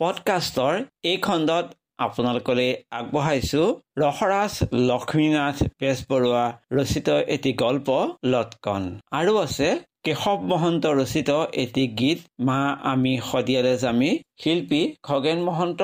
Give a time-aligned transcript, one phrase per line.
[0.00, 1.66] পডকাষ্টৰ এই খণ্ডত
[1.98, 3.62] আপোনালোকলৈ আগবঢ়াইছো
[4.02, 4.52] ৰসৰাজ
[4.90, 6.44] লক্ষ্মীনাথ বেজবৰুৱা
[6.78, 7.88] ৰচিত এটি গল্প
[8.32, 8.82] লটকন।
[9.12, 9.68] আৰু আছে
[10.04, 11.30] কেশৱ মহন্ত ৰচিত
[11.62, 12.60] এটি গীত মা
[12.92, 14.10] আমি শদিয়ালে জামি
[14.40, 15.80] শিল্পী খগেন মহন্ত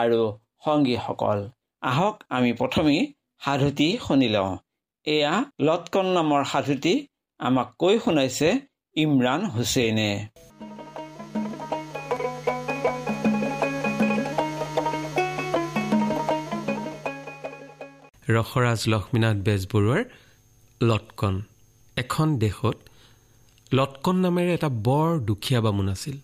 [0.00, 0.20] আৰু
[0.64, 1.38] সংগীসকল।
[1.82, 3.00] আহক আমি প্ৰথমেই
[3.42, 4.52] সাধুটি শুনি লওঁ।
[5.06, 5.34] এয়া
[5.66, 6.94] লটকন নামৰ সাধুটি
[7.40, 8.48] আমাক কৈ শুনাইছে
[8.96, 10.10] ইমৰাণ হুছেইনে।
[18.28, 20.02] ৰসৰাজ লক্ষ্মীনাথ বেজবৰুৱাৰ
[20.82, 21.42] লটকন।
[21.96, 22.76] এখন দেশত
[23.74, 26.16] লটকন নামেৰে এটা বৰ দুখীয়া বামুণ আছিল।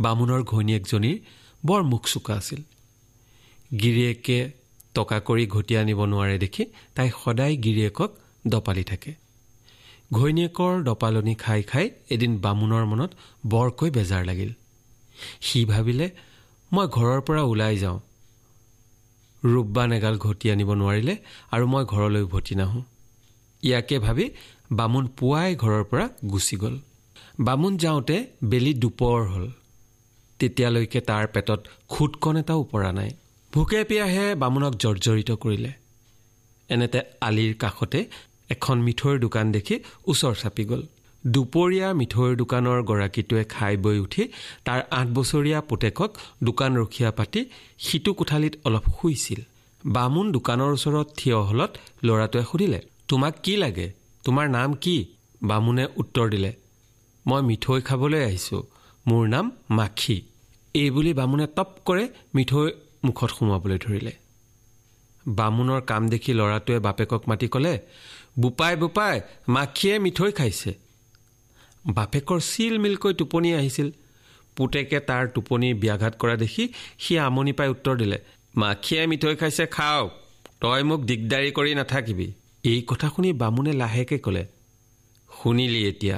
[0.00, 1.18] বামুণৰ ঘৈণীয়েকজনীৰ
[1.66, 2.62] বৰ মুখ চোকা আছিল।
[3.80, 4.50] গিৰিয়েকে
[4.94, 8.10] টকা কৰি ঘটি আনিব নোৱাৰে দেখি তাই সদায় গিৰিয়েকক
[8.46, 9.12] দপালি থাকে।
[10.12, 13.10] ঘৈণীয়েকৰ দপালনি খাই খাই এদিন বামুণৰ মনত
[13.46, 14.52] বৰকৈ বেজাৰ লাগিল।
[15.40, 16.10] সি ভাবিলে
[16.72, 17.98] মই ঘৰৰ পৰা ওলাই যাওঁ।
[19.44, 21.16] ৰূপবান এগাল ঘটি আনিব নোৱাৰিলে
[21.52, 22.82] আৰু মই ঘৰলৈ উভতি নাহোঁ।
[23.62, 24.30] ইয়াকে ভাবি
[24.72, 26.78] বামুণ পুৱাই ঘৰৰ পৰা গুচি গ'ল।
[27.40, 29.50] বামুণ যাওঁতে বেলি দুপৰ হ'ল।
[30.38, 33.10] তেতিয়ালৈকে তাৰ পেটত খুটকণ এটাও পৰা নাই।
[33.52, 35.72] ভোকে পিয়াহে বামুণক জৰ্জৰিত কৰিলে।
[36.68, 38.04] এনেতে আলিৰ কাষতে
[38.50, 40.82] এখন মিঠৈৰ দোকান দেখি ওচৰ চাপি গ'ল।
[41.24, 44.24] দুপৰীয়া মিঠৈৰ দোকানৰ গৰাকীটোৱে খাই বৈ উঠি
[44.64, 46.10] তাৰ আঠ বছৰীয়া পুতেকক
[46.42, 47.40] দোকান ৰখীয়া পাতি
[47.78, 49.40] সিটো কোঠালিত অলপ শুইছিল।
[49.86, 51.70] বামুণ দোকানৰ ওচৰত থিয় হলত
[52.04, 53.86] ল'ৰাটোৱে সুধিলে তোমাক কি লাগে?
[54.24, 54.96] তোমাৰ নাম কি?
[55.42, 56.50] বামুণে উত্তৰ দিলে
[57.26, 58.62] মই মিঠৈ খাবলৈ আহিছোঁ।
[59.08, 60.16] মোৰ নাম মাখি।
[60.74, 62.68] এইবুলি বামুণে টপ কৰে মিঠৈ
[63.04, 64.12] মুখত সোমোৱাবলৈ ধৰিলে।
[65.26, 67.74] বামুণৰ কাম দেখি ল'ৰাটোৱে বাপেকক মাতি ক'লে
[68.38, 70.87] বোপাই বোপাই মাখিয়ে মিঠৈ খাইছে।
[71.88, 73.88] বাপেকৰ চিল মিলকৈ টোপনি আহিছিল।
[74.56, 76.64] পুতেকে তাৰ টোপনি ব্যাঘাত কৰা দেখি
[77.02, 78.18] সি আমনি পাই উত্তৰ দিলে
[78.54, 80.10] মাখিয়ে মিঠৈ খাইছে খাওক।
[80.62, 82.26] তই মোক দিগদাৰী কৰি নাথাকিবি।
[82.64, 84.42] এই কথা শুনি বামুণে লাহেকৈ ক'লে
[85.30, 86.16] শুনিলি এতিয়া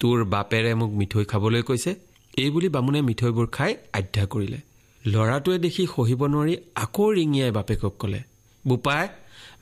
[0.00, 1.92] তোৰ বাপেৰে মোক মিঠৈ খাবলৈ কৈছে?
[2.38, 4.58] এই বুলি বামুণে মিঠৈবোৰ খাই আধ্যা কৰিলে।
[5.02, 6.54] ল'ৰাটোৱে দেখি সহিব নোৱাৰি
[6.84, 8.20] আকৌ ৰিঙিয়াই বাপেকক ক'লে
[8.64, 9.04] বোপাই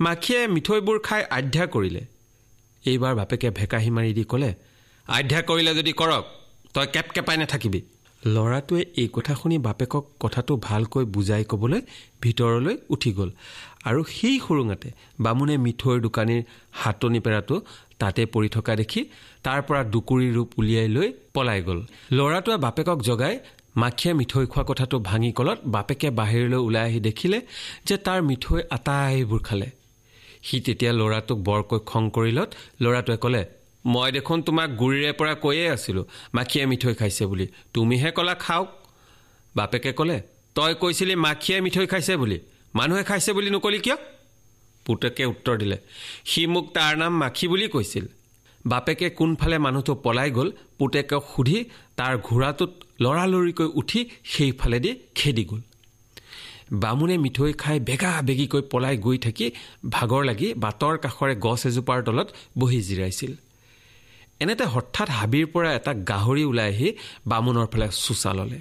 [0.01, 2.03] মাখিয়ে মিঠৈবোৰ খাই আধ্যা কৰিলে।
[2.85, 4.51] এইবাৰ বাপেকে ভেকাহি মাৰি দি ক'লে
[5.09, 6.25] আধ্যা কৰিলে যদি কৰক
[6.75, 7.81] তই কেপ কেপাই নাথাকিবি।
[8.23, 11.81] ল'ৰাটোৱে এই কথা শুনি বাপেকক কথাটো ভালকৈ বুজাই ক'বলৈ
[12.23, 13.31] ভিতৰলৈ উঠি গ'ল।
[13.89, 14.89] আৰু সেই সুৰুঙাতে
[15.25, 16.43] বামুণে মিঠৈৰ দোকানীৰ
[16.81, 17.57] হাতনি পেৰাটো
[18.01, 19.01] তাতে পৰি থকা দেখি
[19.45, 21.81] তাৰ পৰা দুকুৰি ৰূপ উলিয়াই লৈ পলাই গ'ল।
[22.17, 23.35] ল'ৰাটোৱে বাপেকক জগাই
[23.83, 27.39] মাখিয়ে মিঠৈ খোৱা কথাটো ভাঙি কলত বাপেকে বাহিৰলৈ ওলাই আহি দেখিলে
[27.89, 29.69] যে তাৰ মিঠৈ আটাইবোৰ খালে।
[30.47, 32.49] সি তেতিয়া ল'ৰাটোক বৰকৈ খং কৰিলত
[32.83, 33.43] ল'ৰাটোৱে ক'লে
[33.85, 38.69] মই দেখোন তোমাক গুৰিৰে পৰা কৈয়ে আছিলোঁ। মাখিয়ে মিঠৈ খাইছে বুলি। তুমিহে ক'লা খাওক।
[39.57, 40.23] বাপেকে ক'লে
[40.55, 42.39] তই কৈছিলি মাখিয়ে মিঠৈ খাইছে বুলি।
[42.75, 43.97] মানুহে খাইছে বুলি নকলি কিয়?
[44.87, 45.77] পুতেকে উত্তৰ দিলে
[46.25, 48.05] সি মোক তাৰ নাম মাখি বুলি কৈছিল।
[48.67, 51.59] বাপেকে কোনফালে মানুহটো পলাই গ'ল পুতেকক সুধি
[51.97, 55.63] তাৰ ঘোঁৰাটোত লৰালৰিকৈ উঠি সেইফালেদি খেদি গ'ল।
[56.73, 59.47] বামুণে মিঠৈ খাই বেগা বেগিকৈ পলাই গৈ থাকি
[59.91, 62.29] ভাগৰ লাগি বাটৰ কাষৰে গছ এজোপাৰ তলত
[62.59, 63.33] বহি জিৰাইছিল।
[64.41, 66.89] এনেতে হঠাৎ হাবিৰ পৰা এটা গাহৰি ওলাই আহি
[67.31, 68.61] বামুণৰ ফালে চোচা ল'লে।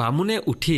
[0.00, 0.76] বামুণে উঠি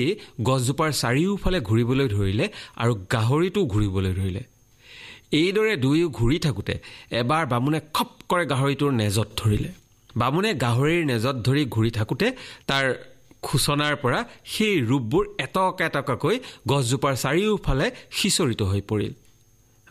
[0.49, 2.47] গছজোপাৰ চাৰিওফালে ঘূৰিবলৈ ধৰিলে
[2.83, 4.43] আৰু গাহৰিটোও ঘূৰিবলৈ ধৰিলে।
[5.41, 6.75] এইদৰে দুয়ো ঘূৰি থাকোঁতে
[7.21, 9.71] এবাৰ বামুণে খপ কৰে গাহৰিটোৰ নেজত ধৰিলে।
[10.21, 12.27] বামুণে গাহৰিৰ নেজত ধৰি ঘূৰি থাকোঁতে
[12.69, 12.85] তাৰ
[13.47, 14.21] খোচনাৰ পৰা
[14.53, 16.37] সেই ৰূপবোৰ এটকা এটকাকৈ
[16.71, 17.87] গছজোপাৰ চাৰিওফালে
[18.19, 19.13] সিঁচৰিত হৈ পৰিল।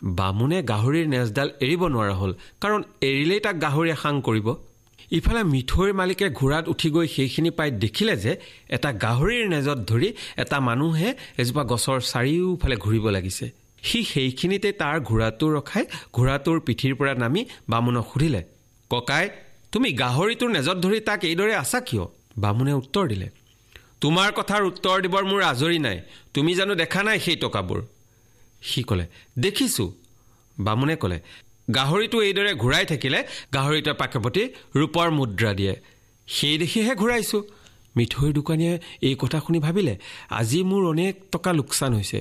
[0.02, 2.32] বামুণে গাহৰিৰ নেজডাল এৰিব নোৱাৰা হ'ল
[2.62, 4.48] কাৰণ এৰিলেই তাক গাহৰিয়ে সাং কৰিব।
[5.12, 8.32] ইফালে মিঠৈৰ মালিকে ঘোঁৰাত উঠি গৈ সেইখিনি পাই দেখিলে যে
[8.76, 10.08] এটা গাহৰিৰ নেজত ধৰি
[10.42, 11.08] এটা মানুহে
[11.38, 13.46] এজোপা গছৰ চাৰিওফালে ঘূৰিব লাগিছে।
[13.82, 15.84] সি সেইখিনিতে তাৰ ঘোঁৰাটো ৰখাই
[16.16, 18.42] ঘোঁৰাটোৰ পিঠিৰ পৰা নামি বামুণক সুধিলে
[18.90, 19.24] ককাই
[19.72, 22.04] তুমি গাহৰিটোৰ নেজত ধৰি তাক এইদৰে আছা কিয়?
[22.42, 23.28] বামুণে উত্তৰ দিলে
[24.02, 25.98] তোমাৰ কথাৰ উত্তৰ দিবৰ মোৰ আজৰি নাই
[26.34, 27.80] তুমি জানো দেখা নাই সেই টকাবোৰ।
[28.62, 29.06] সি ক'লে
[29.38, 29.88] দেখিছোঁ
[30.60, 31.18] বামুণে ক'লে
[31.74, 33.18] গাহৰিটো এইদৰে ঘূৰাই থাকিলে
[33.54, 34.42] গাহৰিটোৱে পাকেপতি
[34.76, 35.74] ৰূপৰ মুদ্ৰা দিয়ে।
[36.28, 37.42] সেই দেখিহে ঘূৰাইছোঁ।
[37.96, 39.94] মিঠৈৰ দোকানীয়ে এই কথা শুনি ভাবিলে
[40.30, 42.18] আজি মোৰ অনেক টকা লোকচান হৈছে।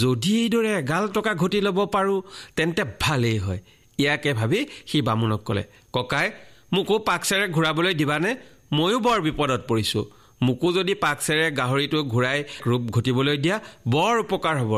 [0.00, 2.20] যদি এইদৰে এগাল টকা ঘটি ল'ব পাৰোঁ
[2.56, 3.60] তেন্তে ভালেই হয়।
[3.98, 6.30] ইয়াকে ভাবি সি বামুণক ক'লে ককাই
[6.72, 8.30] মোকো পাকচেৰে ঘূৰাবলৈ দিবানে?
[8.72, 10.04] ময়ো বৰ বিপদত পৰিছোঁ।
[10.42, 13.56] মোকো যদি পাকচেৰে গাহৰিটো ঘূৰাই ৰূপ ঘটিবলৈ দিয়া
[13.88, 14.72] বৰ উপকাৰ হ'ব।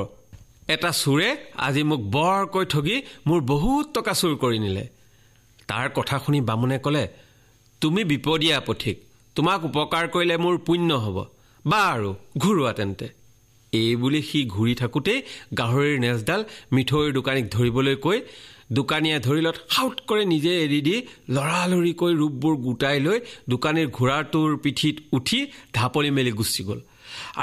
[0.74, 1.28] এটা চোৰে
[1.66, 2.96] আজি মোক বৰকৈ ঠগি
[3.26, 4.84] মোৰ বহুত টকা চুৰ কৰি নিলে।
[5.68, 7.04] তাৰ কথা শুনি বামুণে ক'লে
[7.82, 8.96] তুমি বিপদীয়া পথিক
[9.36, 11.16] তোমাক উপকাৰ কৰিলে মোৰ পুণ্য হ'ব।
[11.64, 12.10] বা আৰু
[12.42, 13.06] ঘূৰোৱা তেন্তে।
[13.72, 15.18] এই বুলি সি ঘূৰি থাকোঁতেই
[15.58, 16.40] গাহৰিৰ নেজডাল
[16.74, 18.18] মিঠৈৰ দোকানীক ধৰিবলৈ কৈ
[18.78, 20.96] দোকানীয়ে ধৰিলত সাউট কৰি নিজে এৰি দি
[21.36, 23.18] লৰালৰিকৈ ৰূপবোৰ গোটাই লৈ
[23.52, 25.38] দোকানীৰ ঘোঁৰাটোৰ পিঠিত উঠি
[25.74, 26.80] ঢাপলি মেলি গুচি গ'ল।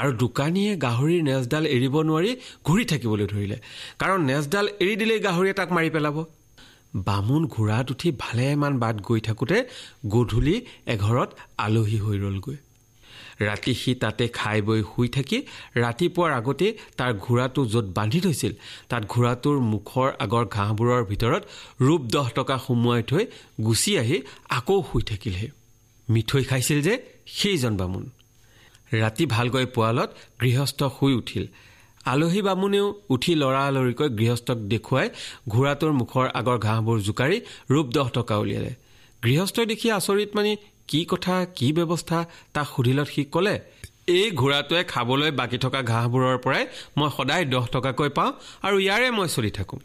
[0.00, 2.30] আৰু দোকানীয়ে গাহৰিৰ নেজডাল এৰিব নোৱাৰি
[2.66, 3.56] ঘূৰি থাকিবলৈ ধৰিলে।
[4.00, 6.16] কাৰণ নেজডাল এৰি দিলেই গাহৰিয়ে তাক মাৰি পেলাব।
[7.06, 9.58] বামুণ ঘোঁৰাত উঠি ভালেমান বাট গৈ থাকোঁতে
[10.14, 10.56] গধূলি
[10.94, 11.30] এঘৰত
[11.64, 12.56] আলহী হৈ ৰ'লগৈ।
[13.48, 15.38] ৰাতি সি তাতে খাই বৈ শুই থাকি
[15.84, 18.52] ৰাতিপুৱাৰ আগতেই তাৰ ঘোঁৰাটো য'ত বান্ধি থৈছিল
[18.90, 21.42] তাত ঘোঁৰাটোৰ মুখৰ আগৰ ঘাঁহবোৰৰ ভিতৰত
[21.86, 23.24] ৰূপ দহ টকা সুমুৱাই থৈ
[23.66, 24.16] গুচি আহি
[24.58, 25.48] আকৌ শুই থাকিলহে।
[26.08, 26.94] মিঠৈ খাইছিল যে
[27.38, 28.04] সেইজন বামুণ।
[29.02, 30.10] ৰাতি ভালকৈ পোৱালত
[30.42, 31.44] গৃহস্থ শুই উঠিল।
[32.12, 35.06] আলহী বামুণেও উঠি লৰালৰিকৈ গৃহস্থক দেখুৱাই
[35.52, 37.36] ঘোঁৰাটোৰ মুখৰ আগৰ ঘাঁহবোৰ জোকাৰি
[37.72, 38.72] ৰূপ দহ টকা উলিয়ালে।
[39.22, 40.52] গৃহস্থই দেখি আচৰিত মানি
[40.90, 42.18] কি কথা কি ব্যৱস্থা?
[42.54, 43.56] তাক সুধিলত সি ক'লে
[44.16, 46.64] এই ঘোঁৰাটোৱে খাবলৈ বাকী থকা ঘাঁহবোৰৰ পৰাই
[46.98, 48.30] মই সদায় দহ টকাকৈ পাওঁ
[48.66, 49.80] আৰু ইয়াৰে মই চলি থাকোঁ।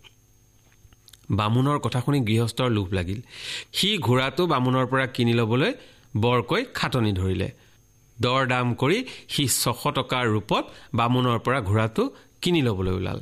[1.39, 3.19] বামুণৰ কথা শুনি গৃহস্থৰ লোভ লাগিল।
[3.77, 5.71] সি ঘোঁৰাটো বামুণৰ পৰা কিনি ল'বলৈ
[6.23, 7.47] বৰকৈ খাটনি ধৰিলে।
[8.24, 8.98] দৰ দাম কৰি
[9.33, 10.63] সি ছশ টকাৰ ৰূপত
[10.98, 12.04] বামুণৰ পৰা ঘোঁৰাটো
[12.42, 13.19] কিনি ল'বলৈ ওলাল।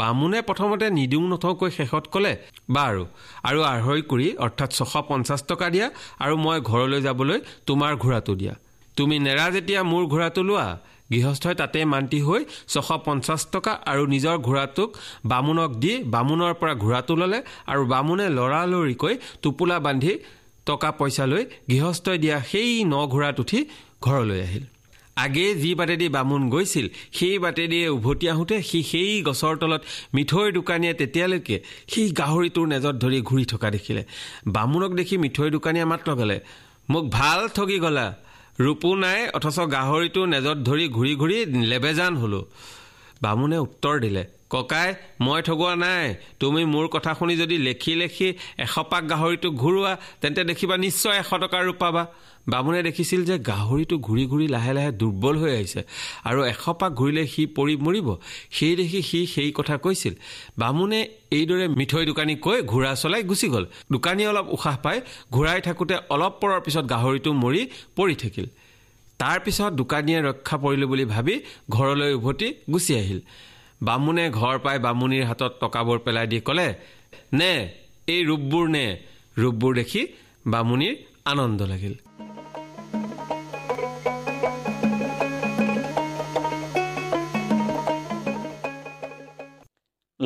[0.00, 2.32] বামুণে প্ৰথমতে নিদিওঁ নথওঁকৈ শেষত ক'লে
[2.76, 3.02] বাৰু
[3.48, 5.86] আৰু আঢ়ৈ কৰি অৰ্থাৎ ছশ পঞ্চাছ টকা দিয়া
[6.24, 7.38] আৰু মই ঘৰলৈ যাবলৈ
[7.68, 8.54] তোমাৰ ঘোঁৰাটো দিয়া।
[8.96, 10.68] তুমি নেৰা যেতিয়া মোৰ ঘোঁৰাটো লোৱা
[11.12, 12.42] গৃহস্থই তাতে মান্তি হৈ
[12.72, 14.88] ছশ পঞ্চাছ টকা আৰু নিজৰ ঘোঁৰাটোক
[15.30, 17.38] বামুণক দি বামুণৰ পৰা ঘোঁৰাটো ল'লে
[17.72, 20.12] আৰু বামুণে লৰালৰিকৈ টোপোলা বান্ধি
[20.66, 23.60] টকা পইচা লৈ গৃহস্থই দিয়া সেই ন ঘোঁৰাত উঠি
[24.06, 24.64] ঘৰলৈ আহিল।
[25.24, 26.86] আগেয়ে যি বাটেদি বামুণ গৈছিল
[27.16, 29.82] সেই বাটেদিয়ে উভতি আহোঁতে সি সেই গছৰ তলত
[30.16, 31.56] মিঠৈৰ দোকানীয়ে তেতিয়ালৈকে
[31.92, 34.02] সেই গাহৰিটোৰ নেজত ধৰি ঘূৰি থকা দেখিলে।
[34.54, 36.36] বামুণক দেখি মিঠৈৰ দোকানীয়ে মাত লগালে
[36.92, 38.06] মোক ভাল ঠগি গলা।
[38.64, 41.36] ৰূপো নাই অথচ গাহৰিটো নেজত ধৰি ঘূৰি ঘূৰি
[41.70, 42.40] লেবেজান হলো।
[43.22, 44.22] বামুণে উত্তৰ দিলে
[44.54, 44.88] ককাই
[45.24, 46.06] মই ঠগোৱা নাই।
[46.40, 48.28] তুমি মোৰ কথা শুনি যদি লেখি লেখি
[48.64, 52.02] এশপাক গাহৰিটো ঘূৰোৱা তেন্তে দেখিবা নিশ্চয় এশ টকাৰ ৰূপ পাবা
[52.48, 55.80] বামুণে দেখিছিল যে গাহৰিটো ঘূৰি ঘূৰি লাহে লাহে দুৰ্বল হৈ আহিছে
[56.28, 58.08] আৰু এশপাক ঘূৰিলে সি পৰি মৰিব।
[58.56, 60.14] সেই দেখি সি সেই কথা কৈছিল।
[60.58, 61.00] বামুণে
[61.36, 64.98] এইদৰে মিঠৈ দোকানী কৈ ঘোঁৰা চলাই গুচি গ'ল। দোকানীয়ে অলপ উশাহ পাই
[65.34, 67.62] ঘূৰাই থাকোঁতে অলপ পৰৰ পিছত গাহৰিটো মৰি
[67.96, 68.46] পৰি থাকিল।
[69.20, 71.34] তাৰ পিছত দোকানীয়ে ৰক্ষা পৰিলোঁ বুলি ভাবি
[71.70, 73.20] ঘৰলৈ উভতি গুচি আহিল।
[73.86, 76.68] বামুণে ঘৰ পাই বামুণীৰ হাতত টকাবোৰ পেলাই দি ক'লে
[77.38, 77.52] নে
[78.14, 78.84] এই ৰূপবোৰ নে?
[79.42, 80.02] ৰূপবোৰ দেখি
[80.52, 80.94] বামুণীৰ
[81.32, 81.94] আনন্দ লাগিল।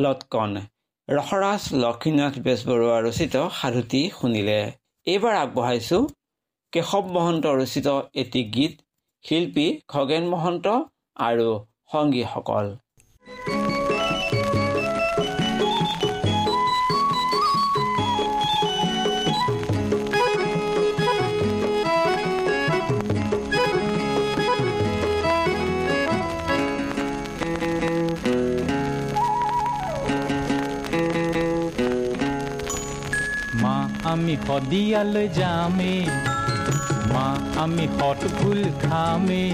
[0.03, 0.51] লটকন।
[1.07, 4.59] ৰসৰাজ লক্ষ্মীনাথ বেজবৰুৱা ৰচিত সাধুতি শুনিলে।
[5.07, 5.97] এইবাৰ আগবঢ়াইছো
[6.73, 7.87] কেশৱ মহন্ত ৰচিত
[8.21, 8.73] এটি গীত
[9.25, 10.65] শিল্পী খগেন মহন্ত
[11.29, 11.49] আৰু
[11.91, 12.65] সংগীসকল।
[34.19, 35.93] আমি শদিয়ালৈ যামে
[37.13, 37.25] মা
[37.63, 39.45] আমি হট ফুল খামে,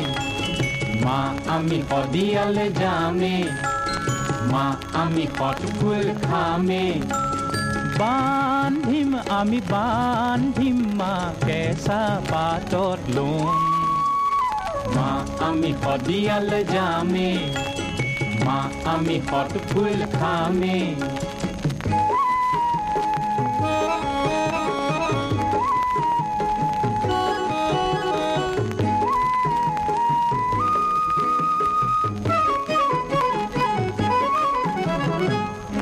[1.05, 1.17] মা
[1.55, 3.36] আমি শদিয়ালৈ যামে
[4.51, 4.65] মা
[5.01, 6.86] আমি হট ফুল খামে।
[8.00, 11.13] বান্ধিম আমি, বান্ধিম মা
[11.45, 13.55] কেঁচা পাতত লোন
[14.95, 15.10] মা
[15.48, 17.29] আমি শদিয়ালৈ যামে
[18.45, 18.60] মা
[18.93, 20.79] আমি হট ফুল খামে।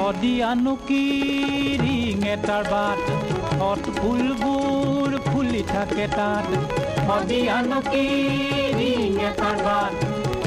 [0.04, 1.04] শদিয়ানো কি
[1.82, 3.04] ৰিং এটাৰ বাট
[3.60, 6.48] হত ফুলবোৰ ফুলি থাকে তাত
[7.02, 8.02] শদিয়ানো কি
[8.78, 9.94] ৰিং এটাৰ বাট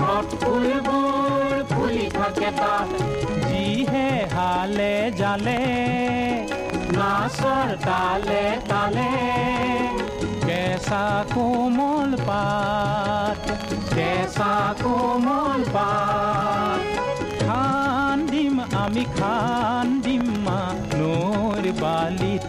[0.01, 2.89] হত ফুলবোৰ ফুলি থাকে তাত
[3.47, 5.63] যিহে হালে জালে
[6.93, 9.09] নাচৰ তালে তালে
[10.47, 13.43] কেঁচা কোমল পাত
[13.95, 16.96] কেঁচা কোমল পাত
[18.87, 20.61] আমি খান্দিম মা
[20.99, 22.47] নৈৰ বালিত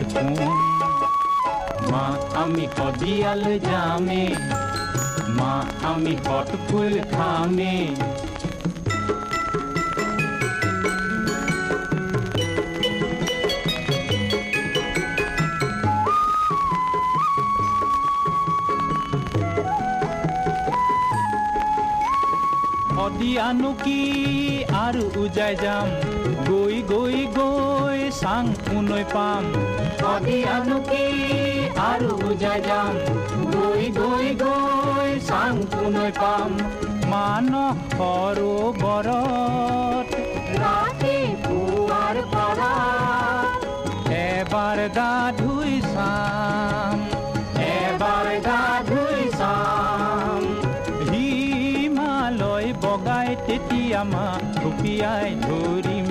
[1.92, 2.04] মা,
[2.42, 4.24] আমি শদিয়ালৈ যামে
[5.38, 5.54] মা,
[5.92, 7.78] আমি হট ফুল খামে।
[22.96, 24.00] শদিয়ানো কি
[24.84, 25.88] আৰু উজাই যাম
[26.90, 28.44] গৈ গৈ চাং
[28.78, 29.44] উনৈ পাম।
[30.00, 31.06] শদিয়ানো কি
[31.88, 32.96] আৰু উজাই যাম।
[33.54, 35.54] গৈ গৈ গৈ চাং
[35.86, 36.52] উনৈ পাম।
[37.12, 39.10] মানস সৰোবৰত
[40.64, 42.74] ৰাতিপুৱাৰ পৰা
[44.22, 46.98] এবাৰ গা ধুই চাম।
[47.68, 50.42] এবাৰ গা ধুই চাম।
[51.10, 54.28] হিমালয় বগাই তেতিয়া মা
[54.58, 56.06] থপিয়াই ধৰিম।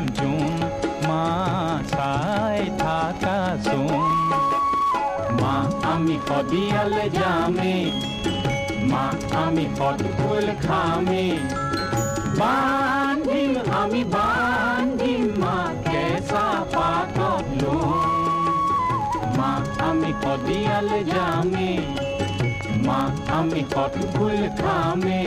[1.92, 3.90] চাই থাকাচোন
[5.40, 5.54] মা,
[5.92, 7.76] আমি শদিয়ালে যামে
[8.90, 9.04] মা,
[9.42, 11.26] আমি সদফুল খামে।
[12.40, 15.56] বান্ধিম আমি, বান্ধিম মা
[15.90, 18.54] কেঁচা পাতত লোম
[19.38, 19.50] মা,
[19.88, 21.70] আমি শদিয়ালে যামে
[22.87, 23.00] মা,
[23.38, 25.23] আমি সদফুল খামে।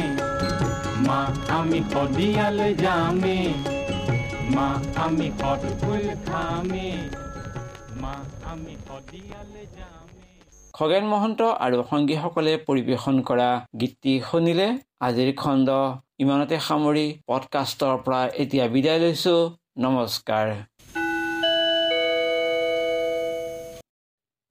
[1.07, 1.19] মা,
[1.57, 3.39] আমি শদিয়ালে যামে
[4.55, 5.27] মা আমি
[6.25, 6.89] খামে
[8.01, 8.13] মা
[8.43, 10.27] আমি শদিয়ালে যামে
[10.73, 14.67] খগেন মহন্ত আৰু সংগীসকলে পৰিৱেশন কৰা গীতটি শুনিলে
[15.01, 15.69] আজিৰ খণ্ড
[16.19, 19.35] ইমানতে সামৰি পডকাষ্টৰ পৰা এতিয়া বিদায় লৈছো।
[19.77, 20.47] নমস্কাৰ।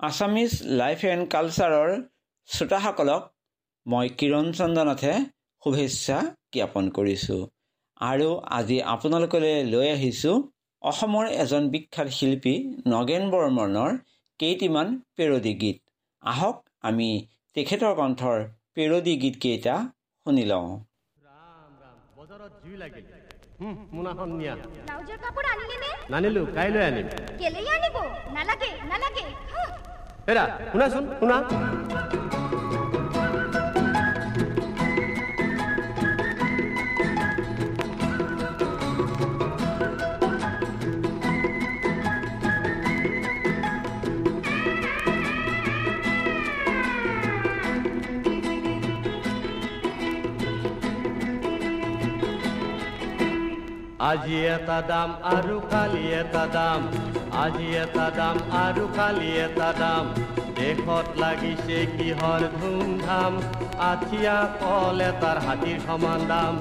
[0.01, 1.91] আছামিজ লাইফ এণ্ড কালচাৰৰ
[2.49, 3.23] শ্ৰোতাসকলক
[3.87, 5.13] মই কিৰণ চন্দ্ৰনাথে
[5.63, 6.17] শুভেচ্ছা
[6.55, 7.41] জ্ঞাপন কৰিছোঁ।
[8.01, 8.27] আৰু
[8.57, 10.35] আজি আপোনালোকলৈ লৈ আহিছোঁ
[10.83, 12.55] অসমৰ এজন বিখ্যাত শিল্পী
[12.89, 13.91] নগেন বৰ্মনৰ
[14.41, 15.79] কেইটিমান পেৰডি গীত।
[16.23, 16.57] আহক
[16.89, 17.09] আমি
[17.57, 18.39] তেখেতৰ কণ্ঠৰ
[18.75, 19.75] পেৰডি গীতকেইটা
[20.27, 20.69] শুনি লওঁ।
[21.25, 23.07] ৰাম ৰাম বজাৰত জুই লাগিল।
[23.61, 27.07] হুম, মোনাখন নিয়া। ব্লাউজৰ কাপোৰ আনিলে নে নানিলো কাইলৈ আনিম।
[27.41, 27.97] কেলেই আনিব?
[28.37, 29.69] নালাগে নালাগে। হাঁ।
[30.29, 31.37] হেৰা শুনাচোন শুনা।
[54.07, 56.81] আজি এটা দাম আৰু কালি এটা দাম,
[57.45, 60.05] আজি এটা দাম আৰু কালি এটা দাম।
[60.59, 63.33] দেশত লাগিছে কিহৰ ধুমধাম,
[63.91, 66.55] আঠিয়া কল এটাৰ হাতীৰ সমান দাম।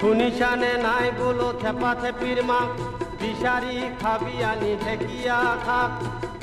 [0.00, 2.68] শুনিছানে নাই বোলো থেপা থেপিৰ মাক,
[3.22, 5.92] বিচাৰি খাবি আনি ঢেকীয়া শাক।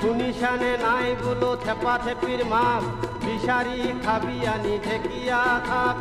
[0.01, 2.81] শুনিছানে নাই বোলো থেপা থেপিৰ মাক,
[3.25, 5.97] বিচাৰি খাবি আনি ঢেকীয়া শাক।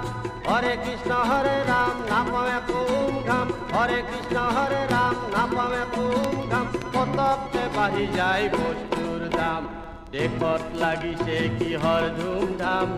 [0.46, 7.62] হৰে কৃষ্ণ হৰে ৰাম নাপাৱে কুম ধাম হরে কৃষ্ণ হৰে ৰাম নাপাৱে কুম ধাম পতকতে
[7.76, 9.62] বাহি যায় বস্তুর দাম।
[10.14, 12.88] দেখত লাগিছে কিহৰ ধুমধাম।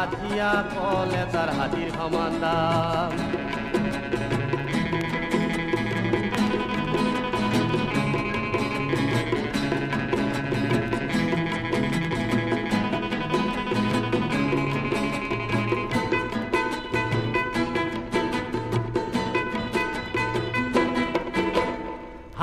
[0.00, 3.61] আঠিয়া কলে তাৰ হাতীৰ সমান দাম।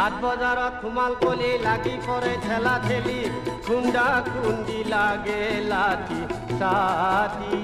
[0.09, 3.19] হাট বজাৰত সোমাল কলি লাগি পৰে ঠেলা ঠেলি
[3.65, 6.21] খুন্দা খুন্দি লাগে লাঠি
[6.59, 7.59] চাঠি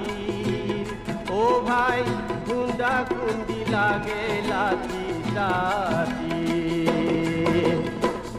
[1.38, 1.98] ও ভাই
[2.46, 5.02] খুন্দা খুন্দি লাগে লাঠি
[5.34, 6.40] চাঠি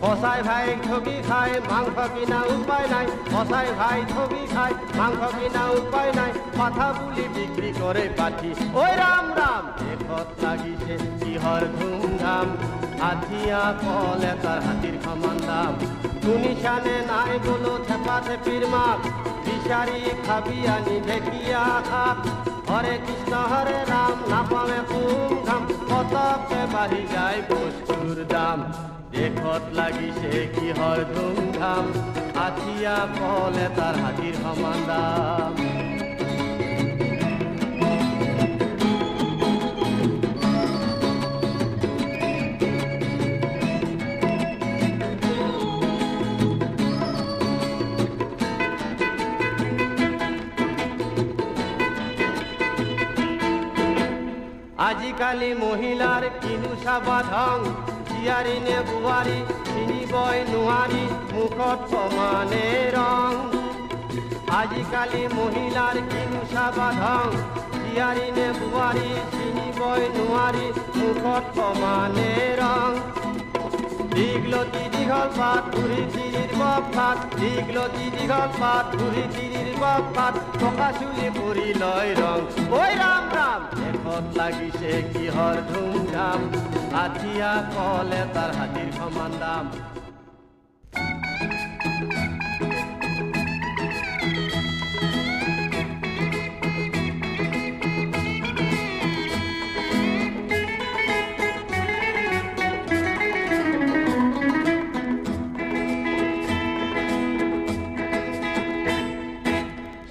[0.01, 6.11] কচাই ভাই ঠগি খাই মাংস কিনা উপায় নাই। কচাই ভাই ঠগি খাই মাংস কিনা উপায়
[6.19, 12.47] নাই। কথা বুলি বিক্ৰী কৰে পাঠি। ঐ ৰাম ৰাম দেশত লাগিছে কিহৰ ধুমধাম।
[13.05, 15.73] আঠিয়া কল এটাৰ হাতীৰ সমান দাম।
[16.23, 18.99] শুনিছানে নাই বোলো থেপা থেপিৰ মাক
[19.45, 22.17] বিচাৰি খাবি আনি ঢেকীয়া শাক
[22.69, 28.59] হৰে কৃষ্ণ হৰে ৰাম নাপাৱে কোম ঘাম। পতককে বাঢ়ি যায় বস্তুৰ দাম।
[29.11, 31.85] দেশত লাগিছে কিহৰ ধুমধাম।
[32.45, 35.86] আঠিয়া কল এটাৰ হাতীৰ সমান দাম।
[55.17, 57.61] আজিকালি মহিলাৰ কিনো চাবা ধং
[58.09, 63.31] জীয়াৰী নে বোৱাৰী চিনিবই নোৱাৰি মুখত সমানে ৰং
[64.59, 67.33] আজিকালি মহিলাৰ কিনো চাবা ধং
[67.73, 70.65] জীয়াৰী নে বোৱাৰী চিনিবই নোৱাৰি
[70.99, 72.89] মুখত সমানে ৰং
[74.13, 74.66] দীঘলতি দীঘ
[75.07, 82.11] দীঘল পাত ঘূৰি চিৰিৰ বফাত দীঘলতি দীঘল পাত ঘূৰি চিৰিৰ বফাত টকা চুলি পরি লয়
[82.19, 82.39] ৰং
[82.79, 86.39] ওই ৰাম রাম শেষত লাগিছে কিহৰ ধুমধাম
[87.03, 89.65] আঠিয়া কলে তাৰ হাতীৰ সমান দাম।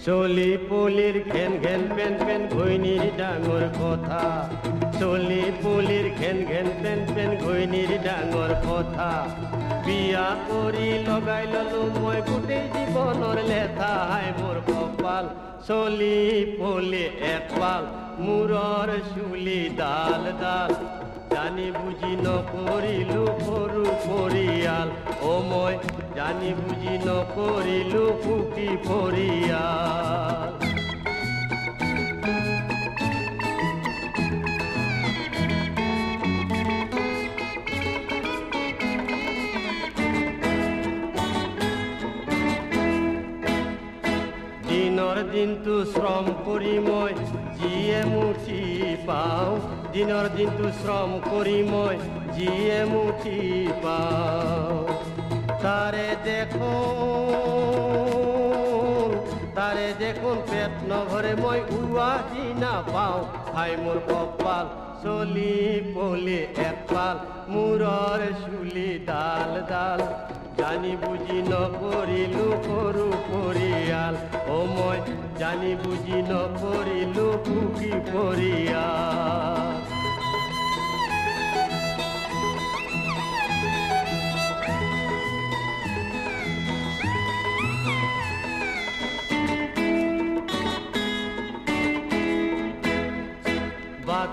[0.07, 4.19] চলি পুলিৰ ঘেন ঘেন পেন পেন ঘৈণীৰ ডাঙৰ কথা।
[4.99, 9.09] চলি পুলিৰ ঘেন ঘেন পেন পেন ঘৈণীৰ ডাঙৰ কথা।
[9.87, 15.33] বিয়া কৰি লগাই ললো মই গোটেই জীৱনৰ লেঠা হাই মোৰ কপাল।
[15.69, 16.21] চলি
[16.59, 17.91] পুলি একপাল
[18.27, 20.71] মূৰৰ চুলি ডাল ডাল
[21.37, 24.89] জানি বুজি নকৰিলো সৰু পৰিয়াল
[25.23, 25.75] অ মই
[26.19, 30.51] জানি বুজি নকৰিলো সুখী পৰিয়াল
[44.69, 47.13] দিনৰ দিনটো শ্ৰম কৰি মই
[47.59, 48.63] যিয়ে মুঠি
[49.09, 49.51] পাওঁ,
[49.93, 51.95] দিনৰ দিনটো শ্ৰম কৰি মই
[52.37, 53.41] যিয়ে মুঠি
[53.85, 54.79] পাওঁ।
[55.65, 57.57] তাৰে দেখোন
[59.57, 63.19] তাৰে দেখোন পেট নভৰে মই উৱাহি নাপাওঁ
[63.53, 64.67] খাই মোৰ কপাল
[65.03, 65.57] চলি
[65.95, 67.17] পলি এপাল
[67.53, 70.01] মূৰৰ চুলি ডাল ডাল
[70.59, 74.15] জানি বুঝি নকরিলো সৰু পৰিয়াল
[74.51, 74.99] অ মই
[75.41, 79.96] জানি বুজি নকৰিলো সুখী পৰিয়াল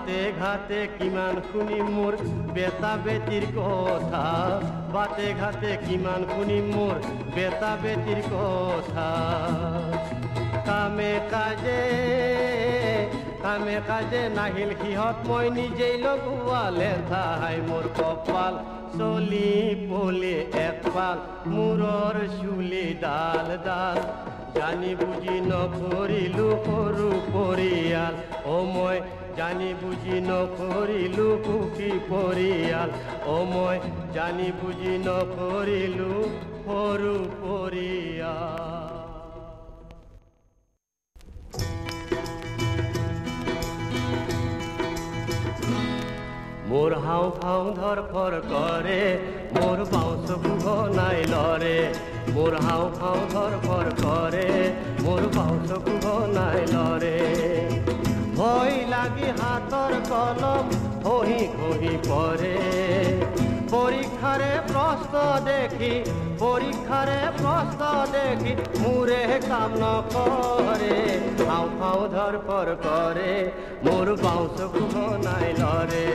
[0.04, 2.14] বাতে ঘাটে কিমান শুনি মোৰ
[2.54, 4.24] বেটা বেটিৰ কথা।
[4.94, 6.98] বাতে ঘাটে কিমান শুনি মোৰ
[7.36, 9.06] বেটা বেটিৰ কথা।
[10.66, 11.80] কামে কাজে
[13.44, 18.54] কামে কাজে নাহিল সিহঁত, মই নিজেই লগোৱালে ঠাই মোৰ কপাল।
[18.98, 19.50] চলি
[19.88, 20.36] পলি
[20.68, 21.18] একপাল
[21.54, 23.98] মূৰৰ চুলি ডাল ডাল।
[24.56, 28.14] জানি বুজি নকৰিলো সৰু পৰিয়াল।
[28.52, 28.98] অ মই
[29.36, 32.90] জানি বুজি নকৰিলো সুখী পৰিয়াল
[33.28, 33.76] অ মই
[34.16, 36.10] জানি বুজি নকৰিলো
[36.60, 38.94] সৰু পৰিয়াল
[46.68, 49.00] মোৰ হাও ফাও ধৰ ফৰ কৰে
[49.56, 51.76] মোৰ বাওঁ চকু ঘনাই লৰে
[52.34, 52.84] মোৰ হাও
[53.32, 54.48] ধৰ ফৰ কৰে
[55.04, 57.73] মোৰ বাওঁ চকু ঘনাই লৰে
[58.54, 60.64] ভয় লাগি হাতৰ কলম
[61.04, 62.58] খহি খহি পৰে
[63.72, 65.94] পৰীক্ষাৰে প্ৰশ্ন দেখি
[66.42, 69.74] পৰীক্ষাৰে প্ৰশ্ন দেখি মোৰে কাম
[71.48, 73.34] হাও ফাও ধৰ ফৰ কৰে
[73.86, 76.06] মোৰ বাওঁ চকু ঘনাই লৰে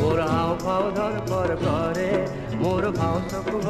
[0.00, 2.10] মোৰ হাও ফাও ধৰ ফৰ কৰে
[2.58, 3.62] মোৰ বাওঁ চকু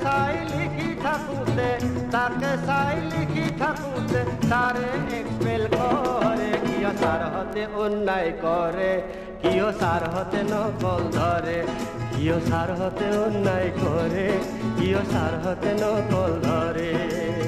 [0.00, 1.68] চাই লিখি থাকোঁতে
[2.12, 8.92] তাকে চাই লিখি থাকোঁতে তাৰে এক্সপেল কৰে কিয় ছাৰহঁতে অন্যায় কৰে
[9.42, 11.58] কিয় ছাৰহঁতে নকল ধৰে
[12.12, 14.28] কিয় ছাৰহঁতে অন্যায় কৰে
[14.78, 17.41] কিয় ছাৰহঁতে নকল ধৰে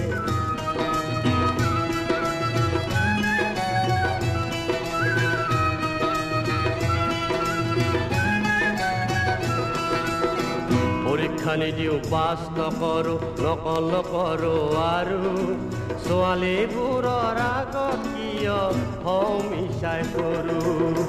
[11.44, 15.18] পৰীক্ষা নিদিওঁ পাছ নকৰোঁ নকল নকৰোঁ আৰু
[16.00, 18.56] ছোৱালীবোৰৰ আগত কিয়
[19.04, 21.02] হমিচাই কৰোঁ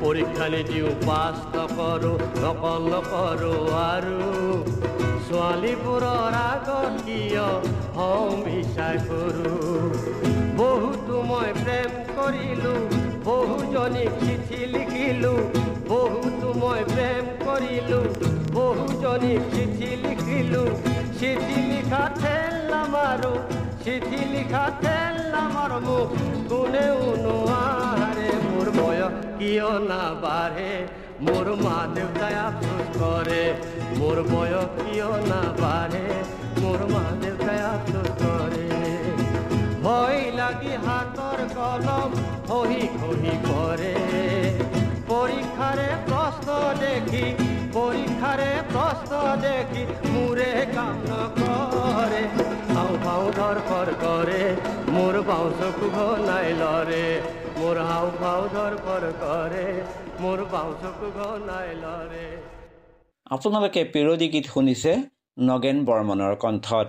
[0.00, 4.16] পৰীক্ষা নিদিওঁ পাছ নকৰোঁ নকল নকৰোঁ আৰু
[5.26, 7.46] ছোৱালীবোৰৰ আগত কিয়
[7.98, 9.54] হমিচাই কৰোঁ
[10.58, 12.80] বহুতো মই প্ৰেম কৰিলোঁ
[13.22, 15.38] বহুজনীক চিঠি লিখিলোঁ
[15.86, 18.04] বহুতো মই প্ৰেম কৰিলোঁ
[19.14, 20.70] বহুজনীক চিঠি লিখিলোঁ,
[21.18, 23.32] চিঠি লিখা ঠেললাম আৰু
[23.84, 26.08] চিঠি লিখা ঠেললাম আৰু মোক
[26.50, 30.72] কোনেও নোৱাৰে মোৰ বয়স কিয় নাবাঢ়ে
[31.26, 33.44] মোৰ মা দেউতাই আফচোচ কৰে
[33.98, 36.04] মোৰ বয়স কিয় নাবাঢ়ে
[36.60, 38.66] মোৰ মা দেউতাই আফচোচ কৰে
[39.84, 42.10] ভয় লাগি হাতৰ কলম
[42.48, 43.94] খহি খহি পৰে
[45.10, 46.48] পৰীক্ষাৰে প্ৰশ্ন
[46.82, 47.26] দেখি
[47.74, 49.12] পৰীক্ষাৰে প্ৰশ্ন
[49.44, 49.82] দেখি
[50.14, 52.22] মোৰে কাম নকৰে
[52.74, 54.42] হাও ভাও ধৰফৰ কৰে
[54.94, 57.06] মোৰ বাওঁ চকু ঘনাই লৰে
[57.58, 59.66] মোৰ হাও ভাও ধৰফৰ কৰে
[60.22, 62.26] মোৰ বাওঁ চকু ঘনাই লৰে
[63.30, 64.92] আপোনালোকে পেৰডি গীত শুনিছে
[65.44, 66.86] নগেন বৰ্মনৰ কণ্ঠত।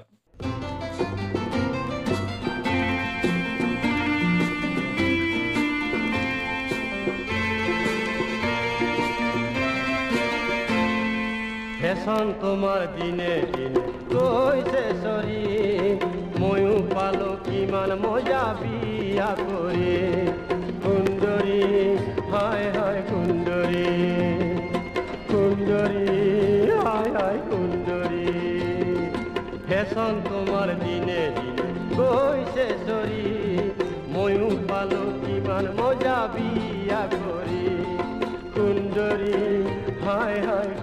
[12.05, 15.45] ফেশ্বন তোমাৰ দিনে দিনে। কৈছে চৰি
[16.41, 19.95] ময়ো পালো কিমান মজা বিয়া কৰি
[20.83, 21.63] সুন্দৰী
[22.33, 23.89] হায় হায় সুন্দৰী
[25.31, 26.05] সুন্দৰী
[26.85, 28.29] হায় হায় সুন্দৰী
[29.67, 33.25] ফেশ্বন তোমাৰ দিনে দিনে। গৈছে চৰি
[34.13, 37.65] ময়ো পালো কিমান মজা বিয়া কৰি
[38.53, 39.37] সুন্দৰী
[40.05, 40.73] হায় হায়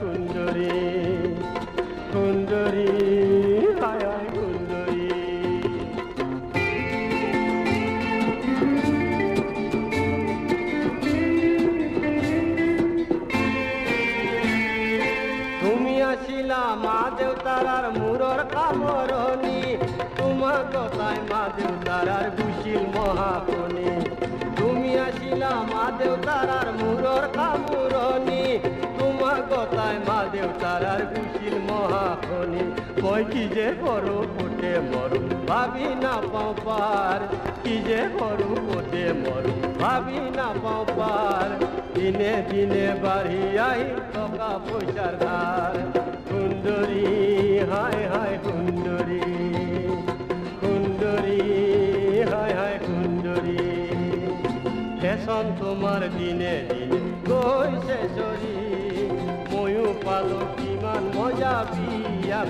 [16.12, 19.60] আছিলা মা দেউতাৰ আর মূৰৰ কামৰণি
[20.18, 23.94] তোমাক কথাই মা দেউতাৰ আর গুছিল মহাপনি
[24.58, 27.24] তুমি আছিলা মা দেউতাৰ আর মূৰৰ
[29.52, 32.62] কথাই মা দেউতাৰ আর গুছিল মহাপনি
[33.02, 37.24] মই কি যে কৰো পুতে মৰো ভাবি নাপাওঁ পাৰ
[37.58, 41.48] কি যে কৰো পুতে মৰো ভাবি নাপাওঁ পাৰ
[41.94, 45.74] দিনে দিনে বাঢ়ি আহি টকা পইচাৰ ধাৰ
[46.28, 47.04] সুন্দৰী
[47.72, 49.20] হায় হায় সুন্দৰী
[50.60, 51.38] সুন্দৰী
[52.32, 53.58] হায় হায় সুন্দৰী
[55.02, 57.81] ফেশ্বন তোমাৰ দিনে দিনে চৰি
[60.56, 62.40] কিমান মজা বিয়া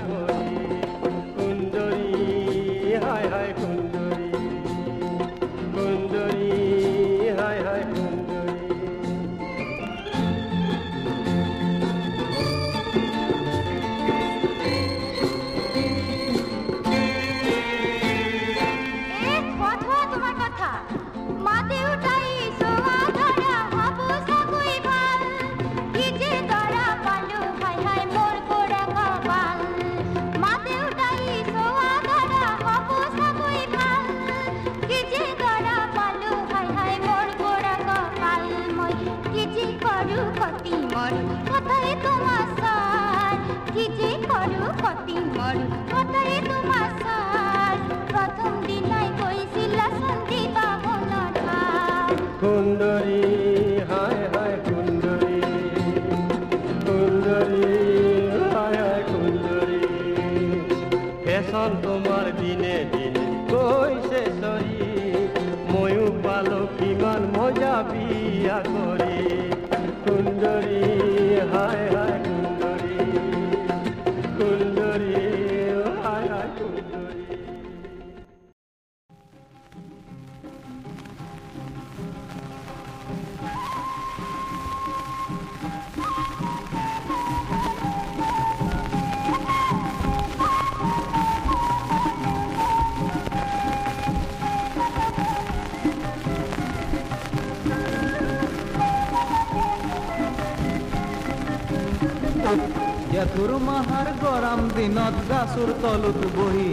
[105.53, 106.69] গাছৰ তলত বহি।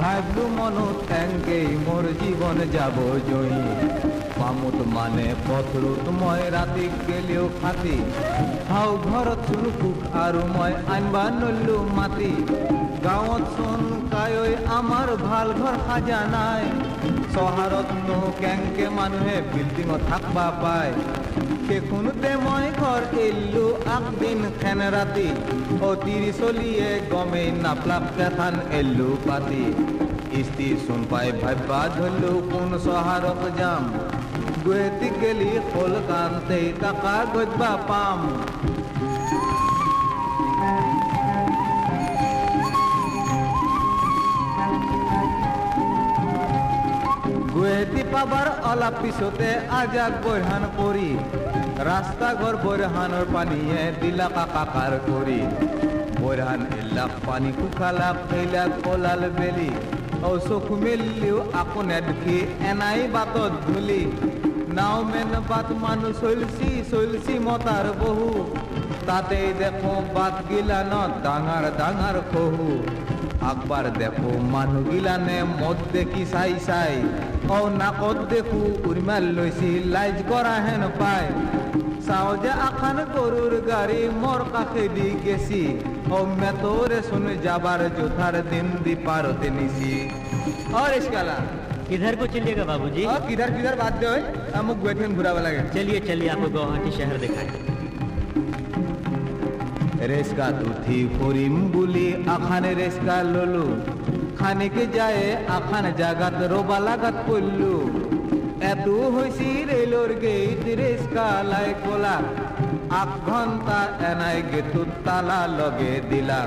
[0.00, 2.96] ভাবিলো মনত থেংকেই মোৰ জীৱন যাব
[3.28, 3.62] জয়ী।
[4.38, 7.96] পামুত মানে পথৰুত মই ৰাতি গেলিও ফাটি
[8.70, 8.90] হাও
[9.46, 12.32] চুৰ সুখ আৰু মই আনবা নল্লো মাতি।
[13.06, 16.64] গাঁৱত চোন কায়ৈ আমাৰ ভালো ঘৰ সাজা নাই।
[17.34, 20.92] চহাৰতনো কেংকে মানুহে বিল্ডিঙত থাকবা পায়।
[21.66, 25.28] সেইখনতে মই ঘৰ এৰিলো আগদিন খেন ৰাতি
[25.90, 29.64] অতিৰি চলিয়ে গমেই নাপলাপ কেথান এল্লু পাতি।
[30.40, 33.84] ইস্তি চোন পাই ভাব্বা ধৰিলো কোন চহাৰত যাম
[34.64, 38.20] গুৱাহাটী গেলি কলকান্তেই টাকা গজবা পাম।
[48.12, 51.10] পাবাৰ অলপ পিছতে আজাক বৰহান পৰি
[51.88, 55.40] ৰাস্তা ঘৰ বৰহানৰ পানীয়ে দিলা কাকাৰ কৰি
[56.20, 59.70] বৰহান এলাক পানী শুকালাক এইলাক কলাল বেলি।
[60.28, 62.36] ও চকু মেলিও আকৌ নেদেখি
[62.70, 64.02] এনাই বাটত ধুলি।
[64.76, 68.30] নাও মেন বাট মানুহ চলছি চলছি মতাৰ বহু।
[69.08, 72.70] তাতেই দেখো বাট গিলানত ডাঙৰ ডাঙৰ খহু।
[73.51, 76.95] আকবার দেখো মানুহ গিলানে মদ দেখি চাই চাই
[77.49, 81.29] ও নাকত দেখো উৰিমাল লৈছি লাইজ কৰা হেন পায়
[82.07, 85.61] চাও যে আখান গৰুৰ গাড়ী মোৰ কাষেদি গেছি
[86.11, 89.91] ও মেটৰে চোন যাবাৰ জোঠাৰ দিন দি পাৰতে নিছি
[90.73, 91.37] অ ৰিস্কালা
[91.89, 94.19] किधर को चलिएगा बाबूजी অ কিধাৰ কিধাৰ বাদ দে ঐ।
[94.55, 97.49] আ, মোক গুৱাহাটীখন ঘূৰাব লাগে चलिए चलिए आपको गुवाहाटी शहर दिखाएं
[100.00, 103.66] রেস্কাত উঠি ফুরিম বুলি, আখানে রেস্কা ললু।
[104.38, 105.22] খানিকে যায়
[105.56, 107.74] আখান জাগাত, রোবা লাগাত পড়লু
[108.72, 112.16] এত হইছি রেলর গেট রেস্কা লাই কোলা।
[113.00, 113.80] আগ ঘণ্টা
[114.10, 116.40] এনাই গেটুত তালা লগে দিলা।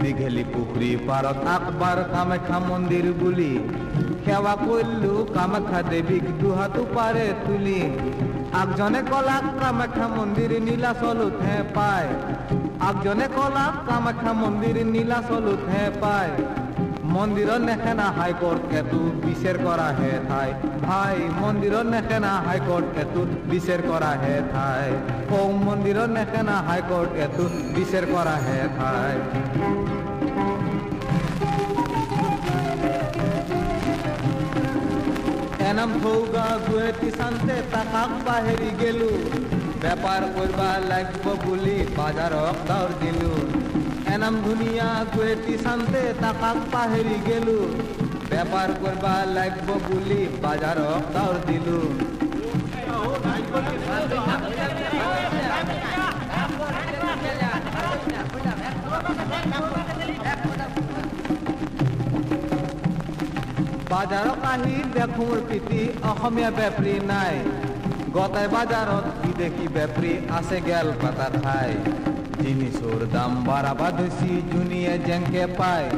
[0.00, 3.52] দীঘেলি পুখুৰী পাৰত আকবাৰ কামাখ্যা মন্দিৰ বুলি।
[4.24, 7.80] সেৱা কৰিলো কামাখ্যা দেৱীক দুহাতো পাৰে তুলি।
[8.60, 12.10] আগজনে কলাক কামাখ্যা মন্দিৰ নীলাচলতহে পায়।
[12.86, 16.32] আগজনে কলাক কামাখ্যা মন্দিৰ নীলাচলতহে পায়
[17.14, 20.50] মন্দিৰত নেখেনা হাইকোৰ্ট এটো বিচাৰ কৰাহে ঠাই।
[20.86, 24.88] ভাই মন্দিৰত নেখেনা হাইকোৰ্ট এটো বিচাৰ কৰাহে ঠাই।
[25.36, 27.44] ও মন্দিৰত নেখেনা হাইকোৰ্ট এটো
[27.76, 29.14] বিচাৰ কৰাহে ঠাই।
[35.68, 39.10] এনাম ভৌগা গুৱাহাটী চান্তে তাকাক বাহেৰি গেলো।
[39.82, 43.32] বেপাৰ কৰবা লাগিব বুলি বাজাৰক দৌৰ দিলো।
[44.14, 47.58] এনাম ধুনীয়া গুৱাহাটী চান্তে তাকাক পাহেৰি গেলো।
[48.30, 51.78] বেপাৰ কৰবা লাগিব বুলি বাজাৰক দৌৰ দিলো।
[63.92, 67.36] বাজাৰত আহি দেখোঁ পিতি অসমীয়া বেপাৰী নাই।
[68.16, 68.46] গতাই
[69.20, 71.72] কি দেখি বেপাৰী আছে গেল পাতা খাই
[72.42, 75.88] জিনিসৰ দাম বাড়াবা ধুছি জুনিয়ে জেংকে পায়।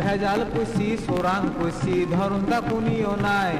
[0.00, 3.54] ভেজাল কুচি চোৰাং কুচি ধরুন্দা কুনিও নাই।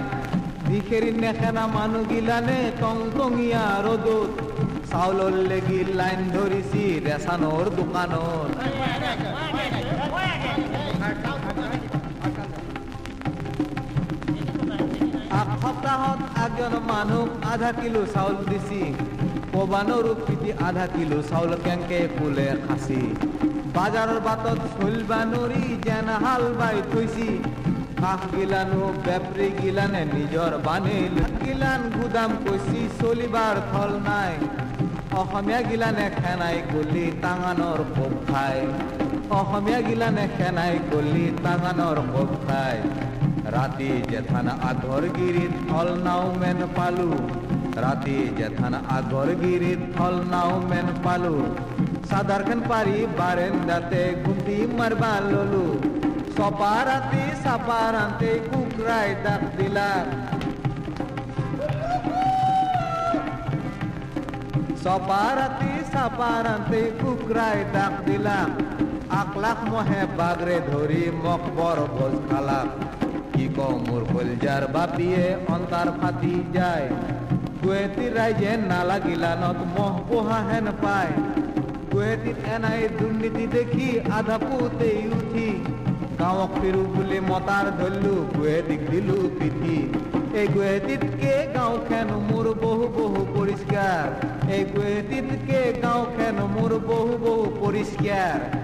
[0.69, 4.31] ভিখেরি নেখেনা মানুহ গিলানে টং টঙিয়া ৰ'দত
[4.91, 8.54] চাউলৰ লেগি লাইন ধৰিছি ৰেচানৰ দোকানত।
[15.85, 18.83] সপ্তাহত একজন মানুহ আধা কিলো চাউল দিছি।
[19.55, 23.01] কবানৰ পিটি আধা কিলো চাউল কেংকে ফুলে খাচি।
[23.77, 27.29] বাজাৰৰ বাটত চলিবা নৰি যেন হাল বাই থৈছি।
[28.01, 34.33] কাষ গিলানো, বেপৰী গিলানে নিজৰ বানিল গিলান গুদাম কৈছি, চলিবাৰ থল নাই।
[35.21, 38.63] অসমীয়া গিলানে খেনাই গলি টাঙানৰ কোব খায়
[39.39, 42.81] অসমীয়া গিলানে খেনাই গলি টাঙানৰ কোব খায়
[43.55, 47.11] রাতে যেথান আগর গিরিত ফল নাও মেন পালু।
[47.83, 51.35] রাতে যেথান আগর গিরিত ফল নাও মেন পালু।
[52.11, 55.67] সাদারখান পারি বারেন্দাতে গুটি মারবা ললু।
[56.37, 59.91] সপারাতে সাপারান্তে কুকরাই ডাক দিলা।
[64.85, 68.39] সপারাতে সাপারান্তে কুকরাই ডাক দিলা।
[69.21, 72.33] আকলাখ মহে বাগরে ধরি মকবর ভোজ ক
[73.59, 76.89] মোর কলজার বাপিয়ে অন্তার ফাটি যায়।
[77.63, 81.13] কুয়েতির রাইজে নালা গিলানত মহ পোহা হেন পায়।
[81.93, 83.89] কুয়েতিত এনাই দুর্নীতি দেখি
[84.19, 85.49] আধা পুতেই উঠি।
[86.21, 89.79] গাঁৱক ফিৰো বুলি মতাৰ ধৰিলো গুৱাহাটীক দিলো পিঠি।
[90.41, 94.05] এই গুৱাহাটীতকে গাঁওখন মোৰ বহু বহু পৰিষ্কাৰ?
[94.57, 98.64] এই গুৱাহাটীতকে গাঁওখন মোৰ বহু বহু পৰিষ্কাৰ?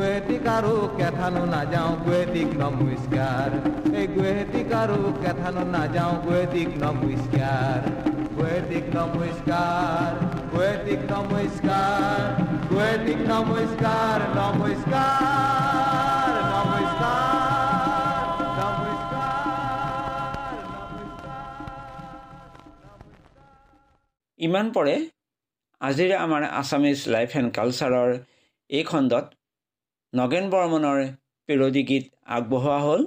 [0.00, 3.48] গুৱাহাটীক আৰু কেথানো নাযাওঁ গুৱাহাটীক নমস্কাৰ
[4.00, 7.80] এই গুৱাহাটীক আৰু কেথানো নাযাওঁ গুৱাহাটীক নমস্কাৰ
[8.36, 10.10] গুৱাহাটীক নমস্কাৰ
[10.52, 12.22] গুৱাহাটীক নমস্কাৰ
[12.70, 18.24] গুৱাহাটীক নমস্কাৰ নমস্কাৰ নমস্কাৰ
[18.60, 19.34] নমস্কাৰ
[24.40, 24.96] ইমান পৰে
[25.80, 28.10] আজিৰ আমাৰ আছামিজ লাইফ এণ্ড কালচাৰৰ
[28.70, 29.26] এই খণ্ডত
[30.12, 31.00] নগেন বৰ্মনৰ
[31.48, 32.04] পেৰডি গীত
[32.36, 33.02] আগবঢ়োৱা হ'ল।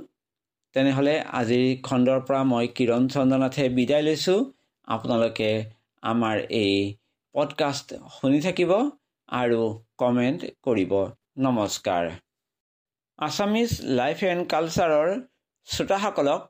[0.76, 4.38] তেনেহ'লে আজিৰ খণ্ডৰ পৰা মই কিৰণ চন্দ্ৰনাথে বিদায় লৈছোঁ।
[4.88, 5.50] আপোনালোকে
[6.04, 6.78] আমাৰ এই
[7.36, 8.72] পডকাষ্ট শুনি থাকিব
[9.30, 9.60] আৰু
[9.98, 10.94] কমেণ্ট কৰিব।
[11.40, 12.10] নমস্কাৰ।
[13.20, 15.12] আছামিজ লাইফ এণ্ড কালচাৰৰ
[15.68, 16.42] শ্ৰোতাসকলক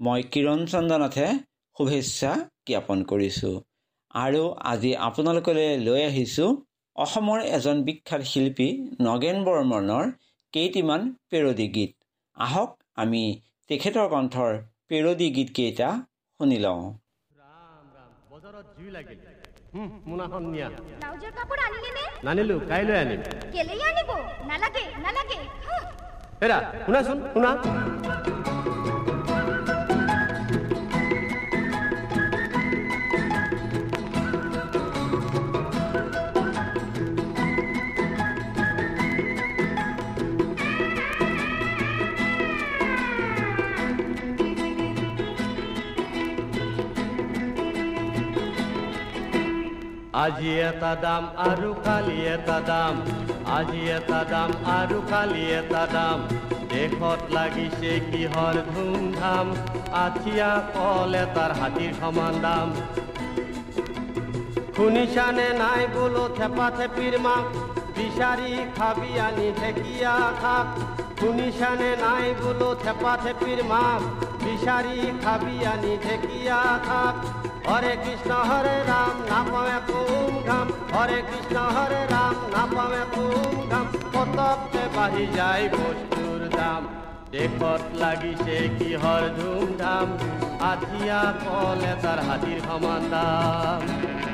[0.00, 1.26] মই কিৰণ চন্দ্ৰনাথে
[1.76, 2.32] শুভেচ্ছা
[2.66, 3.54] জ্ঞাপন কৰিছোঁ।
[4.14, 6.50] আৰু আজি আপোনালোকলৈ লৈ আহিছোঁ
[6.98, 8.68] অসমৰ এজন বিখ্যাত শিল্পী
[9.06, 10.04] নগেন বৰ্মনৰ
[10.54, 11.92] কেইটিমান পেৰডি গীত।
[12.36, 12.70] আহক
[13.02, 13.22] আমি
[13.70, 14.50] তেখেতৰ কণ্ঠৰ
[14.88, 15.88] পেৰডি গীতকেইটা
[16.40, 16.82] শুনি লওঁ।
[17.38, 19.18] ৰাম ৰাম। বজাৰত জুই লাগিল।
[19.74, 22.04] হুম, মোনাখন নিয়া ব্লাউজৰ কাপোৰ আনিলে নে?
[22.24, 23.20] নানিলো কাইলৈ আনিম।
[23.52, 24.10] কেলেই আনিব?
[24.50, 25.82] নালাগে নালাগে। হাঁ।
[26.42, 28.57] হেৰা শুনাচোন শুনা।
[50.24, 52.94] আজি এটা দাম আৰু কালি এটা দাম,
[53.56, 56.18] আজি এটা দাম আৰু কালি এটা দাম।
[56.72, 59.46] দেশত লাগিছে কিহৰ ধুমধাম,
[60.04, 62.68] আঠিয়া কল এটাৰ হাতীৰ সমান দাম।
[64.76, 67.44] শুনিছানে নাই বোলো থেপা থেপিৰ মাক,
[67.96, 70.66] বিচাৰি খাবি আনি ঢেকীয়া শাক।
[71.20, 74.00] শুনিছানে নাই বোলো থেপা থেপিৰ মাক
[74.48, 77.14] বিচাৰি খাবি আনি ঢেকিয়া থাক
[77.68, 84.84] হরে কৃষ্ণ হৰে ৰাম নাপাৱে কুম ঘাম। হরে কৃষ্ণ হৰে ৰাম নাপাৱে কুম ঘাম। কতকে
[84.96, 86.82] বাহি যায় বস্তুর দাম।
[87.32, 90.06] দেখত লাগিছে কিহৰ ধুমধাম।
[90.70, 94.27] আঠিয়া কলে তার হাতীৰ সমান দাম।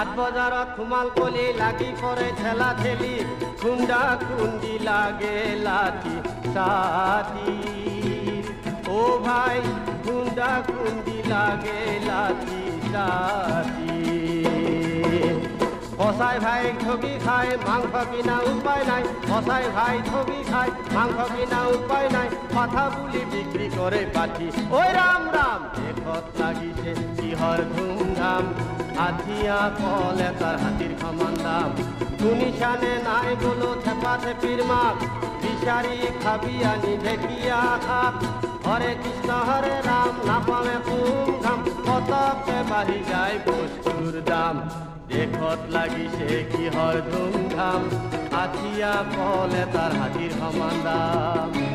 [0.00, 3.16] হাট বজাৰত সোমাল কলি লাগি পৰে ঠেলা ঠেলি
[3.62, 5.34] খুন্দা খুন্দি লাগে
[5.66, 6.14] লাঠি
[6.54, 7.56] চাটি
[8.96, 9.58] ও ভাই,
[10.04, 13.98] খুন্দা খুন্দি লাগে লাঠি চাটি
[15.98, 22.08] কসাই ভাই, ঠগি খায় মাংস কিনা উপায় নাই। কসাই ভাই, ঠগি খায় মাংস কিনা উপায়
[22.16, 28.44] নাই। কথা বুলি বিক্ৰী কৰে পাঠি। ঐ ৰাম ৰাম দেশত লাগিছে কিহৰ ধুমধাম।
[29.06, 31.70] আঠিয়া কল এটাৰ হাতীৰ সমান দাম।
[32.20, 34.96] শুনিছানে নাই বোলো থেপা থেপিৰ মাক
[35.42, 38.14] বিচাৰি খাবি আনি ঢেকীয়া শাক
[38.66, 44.54] হৰে কৃষ্ণ হৰে ৰাম নাপাৱে কোন ঘাম। পতককে বাঢ়ি যায় বস্তুৰ দাম।
[45.10, 47.82] দেশত লাগিছে কিহৰ ধুমধাম।
[48.42, 51.69] আঠিয়া কল এটাৰ হাতীৰ সমান দাম।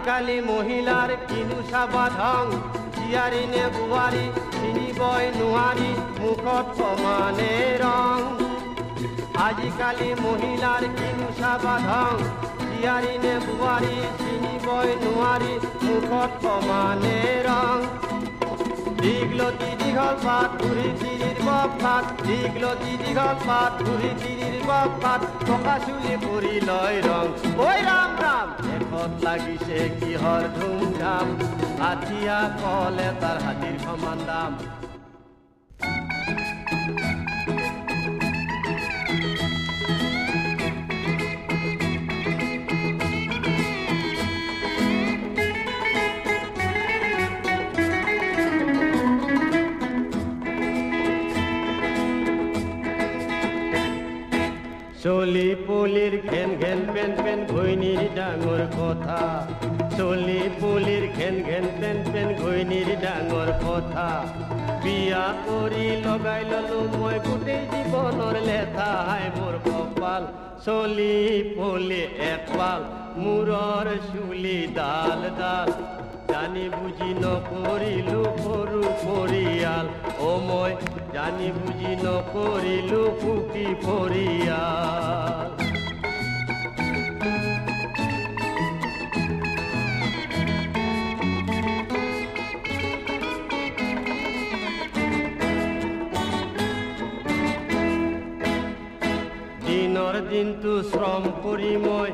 [0.00, 2.52] আজিকালি মহিলাৰ কিনো চাবা ধং
[2.92, 4.22] জীয়াৰী নে বোৱাৰী
[4.54, 7.50] চিনিবই নোৱাৰি মুখত সমানে
[7.82, 8.22] ৰং
[9.42, 12.24] আজিকালি মহিলাৰ কিনো চাবা ধং
[12.62, 15.52] জীয়াৰী নে বোৱাৰী চিনিবই নোৱাৰি
[15.84, 17.76] মুখত সমানে ৰং
[19.02, 20.88] দীঘলতি দীঘল পাত ঘূৰি
[21.50, 27.26] বফাত দীঘলতি দীঘল পাত ঘূৰি তিরির বাপাত টকা চুলি পৰি লয় রং।
[27.66, 31.26] ওই রাম রাম দেশত লাগিছে কিহৰ ধুমধাম।
[31.82, 34.50] হাতিয়া কলে তার হাতীৰ সমান দাম।
[55.02, 59.20] চলি পুলিৰ ঘেন ঘেন পেন পেন ঘৈণীৰ ডাঙৰ কথা।
[59.98, 64.04] চলি পুলিৰ ঘেন ঘেন পেন পেন ঘৈণীৰ ডাঙৰ কথা।
[64.82, 70.28] বিয়া কৰি লগাই ললো, মই গোটেই জীৱনৰ লেঠাই মোৰ কপাল।
[70.66, 71.16] চলি
[71.56, 72.80] পুলি একপাল
[73.22, 75.68] মূৰৰ চুলি ডাল ডাল।
[76.30, 79.86] জানি বুজি নকৰিলো সৰু পৰিয়াল
[80.22, 80.72] অ মই
[81.14, 85.50] জানি বুজি নকৰিলো সুখী পৰিয়াল
[99.64, 102.10] দিনৰ দিনটো শ্ৰম কৰি মই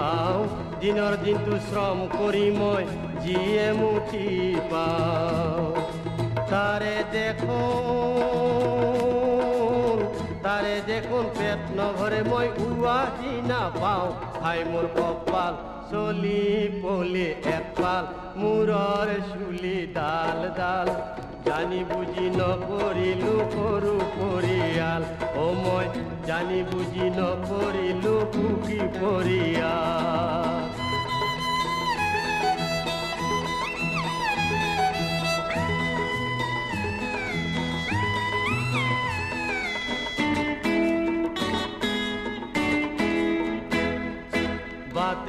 [0.00, 0.40] পাওঁ,
[0.82, 2.82] দিনৰ দিনটো শ্ৰম কৰি মই
[3.22, 4.28] যিয়ে মুঠি
[4.70, 5.64] পাওঁ।
[6.52, 7.58] তাৰে দেখোন
[10.44, 14.06] তাৰে দেখোন পেট নভৰে মই উৱাহি নাপাওঁ।
[14.44, 15.54] হাই মোৰ কপাল
[15.90, 16.42] চলি
[16.82, 17.26] পলি
[17.56, 18.04] একপাল,
[18.40, 20.88] মূৰৰ চুলি ডাল ডাল
[21.46, 25.02] জানি বুজি নকৰিলো সৰু পৰিয়াল।
[25.42, 25.86] অ মই
[26.28, 30.59] জানি বুজি নকৰিলো সুখী পৰিয়াল।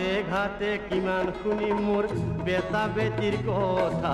[0.02, 2.06] বাতে ঘাটে কিমান শুনি মোৰ
[2.46, 4.14] বেটা বেটিৰ কথা,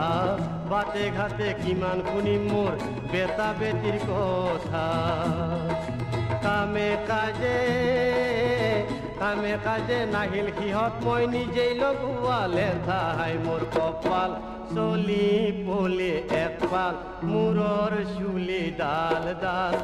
[0.72, 2.74] বাতে ঘাটে কিমান শুনি মোৰ
[3.12, 4.82] বেটা বেটিৰ কথা।
[6.46, 7.54] কামে কাজে
[9.20, 14.32] কামে কাজে নাহিল সিহঁত, মই নিজেই লগোৱালে ঠাই মোৰ কপাল।
[14.76, 15.30] চলি
[15.66, 16.12] পলি
[16.44, 16.96] একপাল
[17.30, 19.76] মূৰৰ চুলি ডাল ডাল।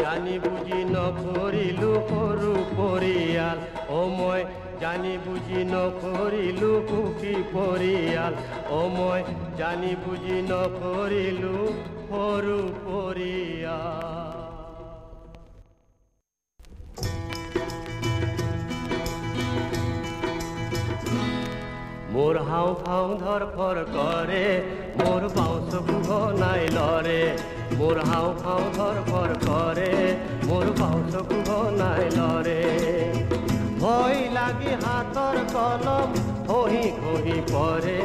[0.00, 3.58] জানি বুজি নকৰিলো সৰু পৰিয়াল।
[3.96, 4.40] অ মই
[4.84, 8.34] জানি বুজি নকৰিলো সুখী পৰিয়াল।
[8.70, 9.20] অ মই
[9.60, 11.52] জানি বুজি নকৰিলো
[12.08, 14.42] সৰু পৰিয়াল।
[22.14, 24.44] মোৰ হাও ফাও ধৰ ফৰ কৰে
[25.00, 25.72] মোৰ বাউচ
[26.42, 27.20] নাই লৰে।
[27.80, 29.92] মোৰ হাও ফাও ধৰ ফৰ কৰে
[30.48, 31.12] মোৰ বাউচ
[31.80, 33.23] নাই লৰে।
[33.84, 36.12] ভয় লাগি হাতৰ কলম
[36.46, 37.96] খহি খহি পৰে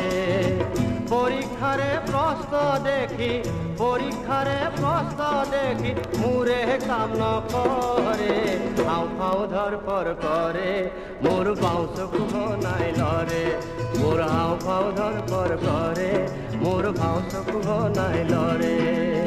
[1.11, 3.29] পৰীক্ষাৰে প্ৰশ্ন দেখি
[3.79, 8.35] পৰীক্ষাৰে প্ৰশ্ন দেখি মোৰে কাম নকৰে
[8.81, 10.73] হাও ফাও ধৰ ফৰ কৰে
[11.23, 11.97] মোৰ বাউচ
[12.65, 13.43] নাই লৰে
[13.95, 16.11] মোৰ হাও ফাও ধৰ ফৰ কৰে
[16.65, 17.33] মোৰ বাউচ
[17.97, 19.18] নাই লৰে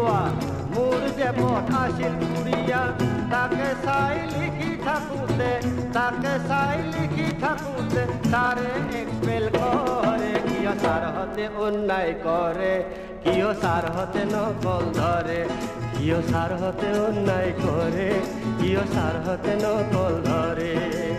[0.00, 0.20] লিখি থোৱা
[0.74, 2.82] মোৰ যে পথ আছিল পুৰীয়া
[3.32, 5.50] তাকে চাই লিখি থাকোঁতে
[5.92, 8.70] তাকে চাই লিখি থাকোঁতে তাৰে
[9.00, 12.74] এক্সপেল কৰে কিয় ছাৰহঁতে অন্যায় কৰে
[13.24, 15.40] কিয় ছাৰহঁতে নকল ধৰে
[15.92, 18.10] কিয় ছাৰহঁতে অন্যায় কৰে
[18.60, 21.09] কিয় ছাৰহঁতে নকল ধৰে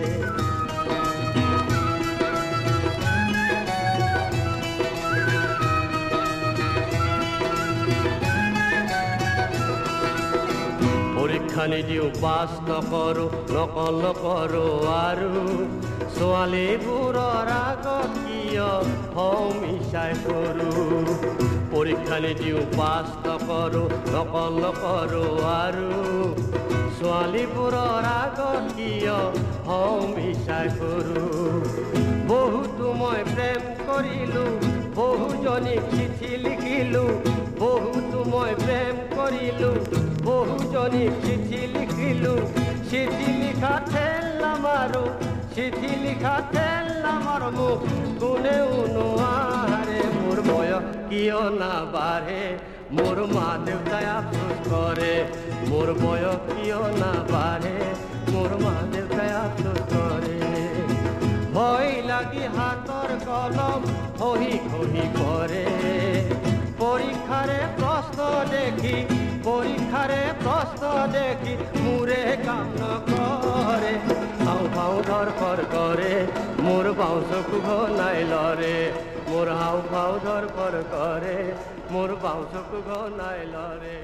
[11.51, 15.31] পৰীক্ষা নিদিওঁ পাছ নকৰোঁ নকল নকৰোঁ আৰু
[16.15, 18.69] ছোৱালীবোৰৰ আগত কিয়
[19.59, 21.17] মিছাই কৰোঁ?
[21.73, 23.83] পৰীক্ষা নিদিওঁ পাছ নকৰোঁ
[24.13, 25.89] নকল নকৰোঁ আৰু
[26.97, 29.19] ছোৱালীবোৰৰ আগত কিয়
[30.15, 31.27] মিছাই কৰোঁ?
[32.31, 34.51] বহুতো মই প্ৰেম কৰিলোঁ
[34.95, 37.09] বহুজনীক চিঠি লিখিলোঁ
[37.59, 39.80] বহুতো মই প্ৰেম কৰিলোঁ
[40.41, 42.39] বহুজনীক চিঠি লিখিলোঁ,
[42.89, 45.03] চিঠি লিখা ঠেল নামাৰো
[45.55, 47.79] চিঠি লিখা ঠেল নামাৰ মোক
[48.21, 52.43] কোনেও নোৱাৰে মোৰ বয়স কিয় নাবাঢ়ে
[52.97, 55.13] মোৰ মা দেউতাই আফচোচ কৰে
[55.69, 57.77] মোৰ বয়স কিয় নাবাঢ়ে
[58.33, 60.39] মোৰ মা দেউতাই আফচোচ কৰে
[61.55, 63.81] ভয় লাগি হাতৰ কলম
[64.19, 65.65] খহি খহি পৰে।
[66.81, 68.19] পৰীক্ষাৰে প্ৰশ্ন
[68.53, 68.97] দেখি
[69.45, 70.83] পৰীক্ষাৰে প্রশ্ন
[71.15, 71.53] দেখি
[71.85, 72.67] মোৰে কাম
[73.09, 73.93] করে।
[74.45, 76.13] হাও ফাও ধৰফৰ কৰে
[76.65, 77.59] মোৰ বাওঁ চকু
[77.97, 78.75] নাই লৰে
[79.29, 81.35] মোৰ হাও ফাও ধৰফৰ কৰে
[81.93, 82.79] মোৰ বাওঁ চকু
[83.17, 83.97] নাই লৰে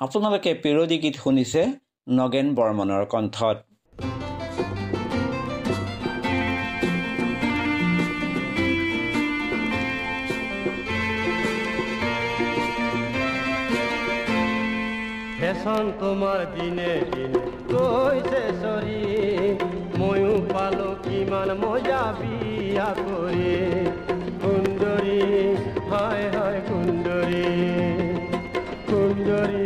[0.00, 1.62] আপোনালোকে পেৰডি গীত শুনিছে
[2.18, 3.56] নগেন বৰ্মনৰ কণ্ঠত।
[15.40, 18.96] ফেশ্বন তোমাৰ দিনে দিনে। কৈছে চৰি
[20.00, 23.54] ময়ো পালো কিমান মজা বিয়া কৰি
[24.42, 25.22] সুন্দৰী
[25.92, 27.46] হায় হায় সুন্দৰী
[28.90, 29.64] সুন্দৰী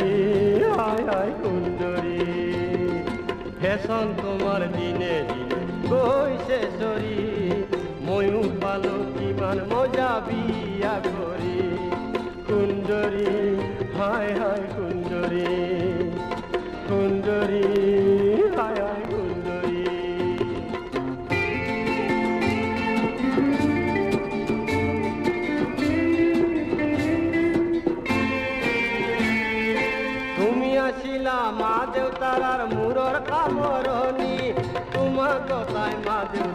[0.79, 2.23] হায় হায় সুন্দৰী
[3.61, 5.61] ফেশ্বন তোমাৰ দিনে দিনে।
[5.91, 7.19] গৈছে চৰি
[8.07, 11.59] ময়ো পালো কিমান মজা বিয়া কৰি
[12.49, 13.29] সুন্দৰী
[13.99, 14.33] হায়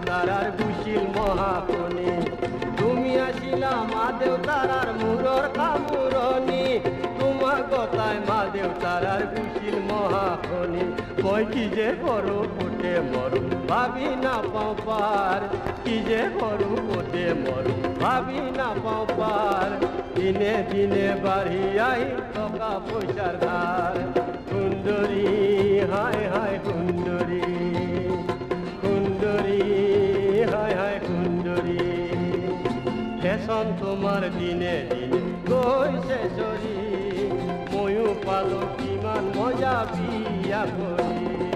[0.09, 0.47] মা দেউতার আর
[1.15, 2.09] মহাপনি
[2.77, 6.65] তুমি আসিলা মা দেউতার আর মূরর কামরণী।
[7.19, 8.39] তোমার কথায় মা
[9.13, 10.83] আর গুশিল মহাপনি
[11.23, 15.41] মই কি যে করো ফুটে মরু ভাবি না পাও পার।
[15.83, 19.69] কি যে করু ফুটে মরু ভাবি না পাও পার।
[20.15, 22.03] দিনে দিনে বাড়ি আই
[22.33, 23.95] টাকা পয়সার ধার।
[24.49, 25.27] সুন্দরী,
[25.91, 27.48] হায় হায় সুন্দরী।
[33.49, 36.77] ফ্যাশন তোমার দিনে দিনে। গৈছে চলি
[37.71, 41.48] ময়ো পালো কিমান মজা বিয়া কৰি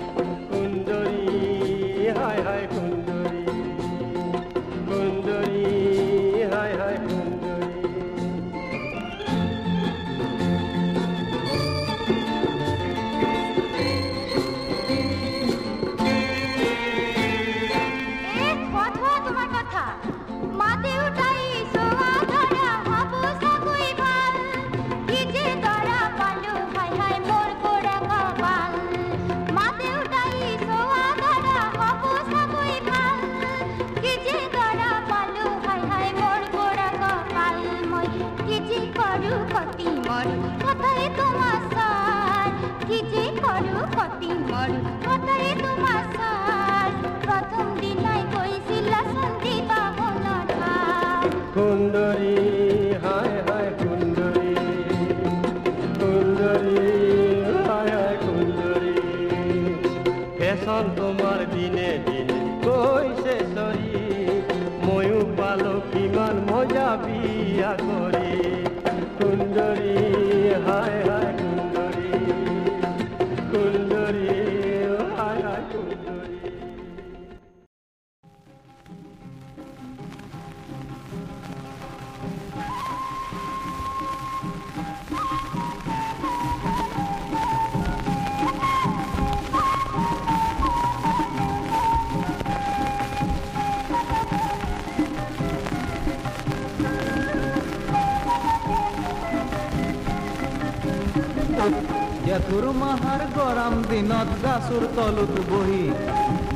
[102.61, 105.85] মাহাৰ গৰম দিনত গাছৰ তলত বহি।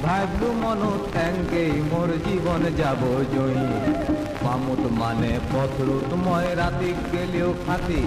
[0.04, 3.02] ভাবিলো মনত এংকেই মোৰ জীৱন যাব
[3.34, 3.68] জয়ী
[4.44, 8.02] পামুত মানে পথৰুত মই ৰাতি গেলিও ফাটি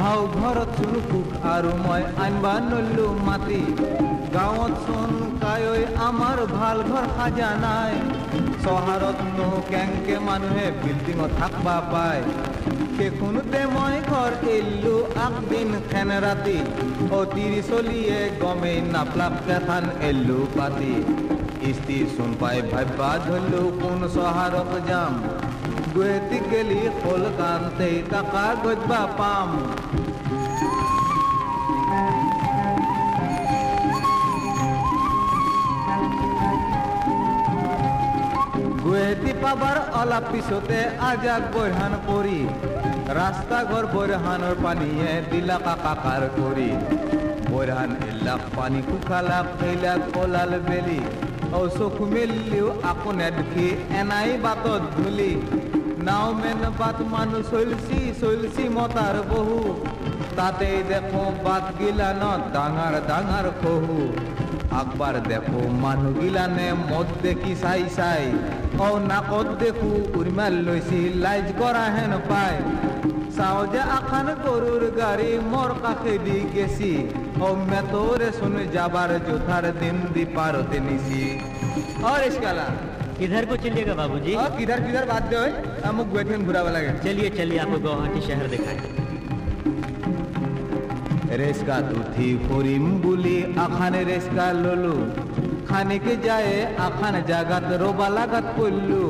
[0.00, 3.62] হাও ঘৰত চুৰ সুখ আৰু মই আনবা নল্লো মাতি।
[4.34, 5.10] গাঁৱত চোন
[5.42, 7.92] কায়ৈ, আমাৰ ভালো ঘৰ সাজা নাই।
[8.64, 12.22] চহাৰতনো কেংকে মানুহে বিল্ডিঙত থাকবা পায়।
[12.96, 14.96] সেইখনতে মই ঘৰ এৰিলো
[15.26, 16.58] আকদিন খেন ৰাতি
[17.18, 20.94] অতির চলিয়ে গমেই নাপলাপ কেথান এৰিলো পাতি।
[21.70, 25.14] ইস্তি শুন পাই ভাবিবা ধৰিলো কোন চহাৰত যাম
[25.94, 29.50] গুৱাহাটী গেলি কলকানতে টাকা গজবা পাম।
[39.42, 40.78] পাবাৰ অলপ পিছতে
[41.10, 42.40] আজাক বৰহান পৰি
[43.18, 46.68] ৰাস্তা ঘৰ বৰহানৰ পানীয়ে দিলা কাকাৰ কৰি
[47.52, 51.00] বৰহান এলাক পানী শুকালাক এইলাক কলাল বেলি।
[51.58, 53.66] ও চকু মেলিও আপোনে দেখি
[54.00, 55.32] এনাই বাটত ধূলি।
[56.06, 59.58] নাও মেন বাট মানুহ চলছি চলছি মতাৰ বহু।
[60.37, 63.97] তাতেই দেখো বাট গিলানত ডাঙৰ ডাঙৰ খহু
[64.77, 68.23] আকবার দেখো মানুহ গিলানে মদ দেখি চাই চাই
[68.79, 72.55] ও নাকত দেখো উর্মাল লৈছি লাইজ কৰা হেন পাই
[73.37, 76.91] চাও যে আখান গরুর গাড়ি মোর কাছে দি গেছি
[77.39, 81.23] ও মেতরে শুনে যাবার জোথার দিন দি পারতে নিছি
[82.03, 82.67] और इसकाला
[83.19, 85.37] किधर को चलिएगा बाबूजी और किधर किधर बात दे
[85.87, 89.00] আমুক গুয়াহাটি ঘুরাবা লাগে चलिए चलिए आपको गुवाहाटी शहर दिखाएं
[91.40, 94.96] রেস্কা উঠি ফুরিম বুলি, আখানে রেস্কা ললু।
[95.68, 96.52] খানিকে যায়
[96.86, 99.04] আখান জাগাত, রোবা লাগাত পড়লু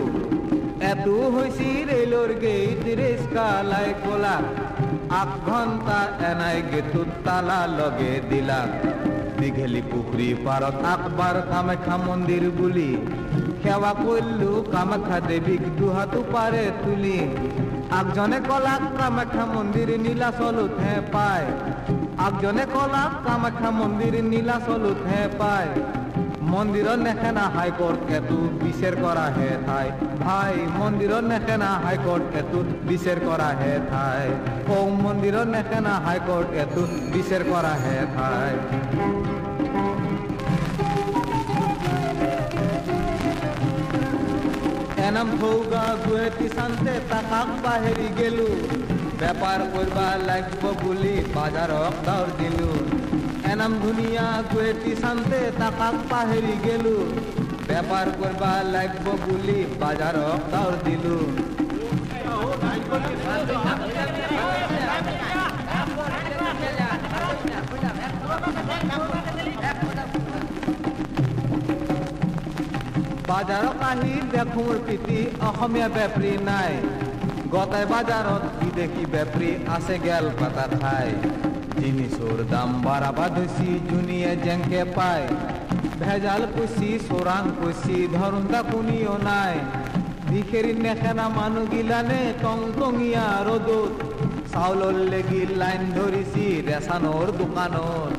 [0.93, 4.37] এত হইছি রেলর গেট রেস্কা লাই কোলা।
[5.21, 5.99] আগ ঘণ্টা
[6.31, 8.61] এনাই গেতুত তালা লগে দিলা।
[9.39, 12.91] দীঘেলি পুখুৰী পাৰত আকবাৰ কামাখ্যা মন্দিৰ বুলি।
[13.63, 17.19] সেৱা কৰিলো কামাখ্যা দেৱীক দুহাতো পাৰে তুলি।
[17.99, 21.47] আগজনে কলাক কামাখ্যা মন্দিৰ নীলাচলতহে পায়
[22.21, 25.71] আগজনে কলাক কামাখ্যা মন্দিৰ নীলাচলতহে পায়
[26.53, 29.89] মন্দিৰত নেখেনা হাইকোর্ট এতু বিচার করা হে থাই
[30.25, 34.27] ভাই মন্দিৰত নেখেনা হাইকোর্ট এতু বিচার করা হে থাই
[34.75, 36.83] ও মন্দিৰত নেখেনা হাইকোর্ট এতু
[37.15, 38.53] বিচার করা হে থাই
[45.07, 48.49] এনাম থৌগা গুৱাহাটী চান্তে তাকাক বাহেৰি গেলো।
[49.23, 52.71] বেপাৰ কৰবা লাগিব বুলি বাজাৰক দাউৰ দিলো।
[53.51, 56.95] এনাম ধুনীয়া গুৱাহাটী চান্তে তাকাক পাহেৰি গেলো।
[57.69, 61.17] বেপাৰ কৰবা লাগিব বুলি বাজাৰক দাউৰ দিলো।
[73.31, 77.02] বাজাৰত আহি দেখোঁ পিতি অসমীয়া বেপাৰী নাই।
[77.53, 77.85] গতাই
[78.59, 81.09] কি দেখি বেপাৰী আছে গেল পাতা খাই
[81.81, 85.27] জিনিসৰ দাম বাড়াবা ধুচি জুনিয়ে জেংকে পায়
[86.03, 89.55] ভেজাল কুচি চোৰাং কুচি ধরুনটা কুনিও নাই।
[90.29, 93.93] ভিখেরি নেখেনা মানুহ গিলানে টং টঙিয়া রোদত।
[94.53, 98.11] চাউলৰ লেগি লাইন ধৰিছি ৰেচানৰ দোকানত।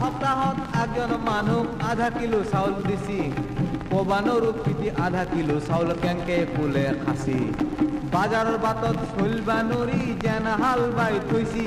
[0.00, 3.20] সপ্তাহত একজন মানুহ আধা কিলো চাউল দিছি।
[3.92, 7.38] পবানৰ পিটি আধা কিলো চাউল কেংকে ফুলে খাচি।
[8.14, 11.66] বাজাৰৰ বাটত চলিবা নৰি যেন হাল বাই থৈছি।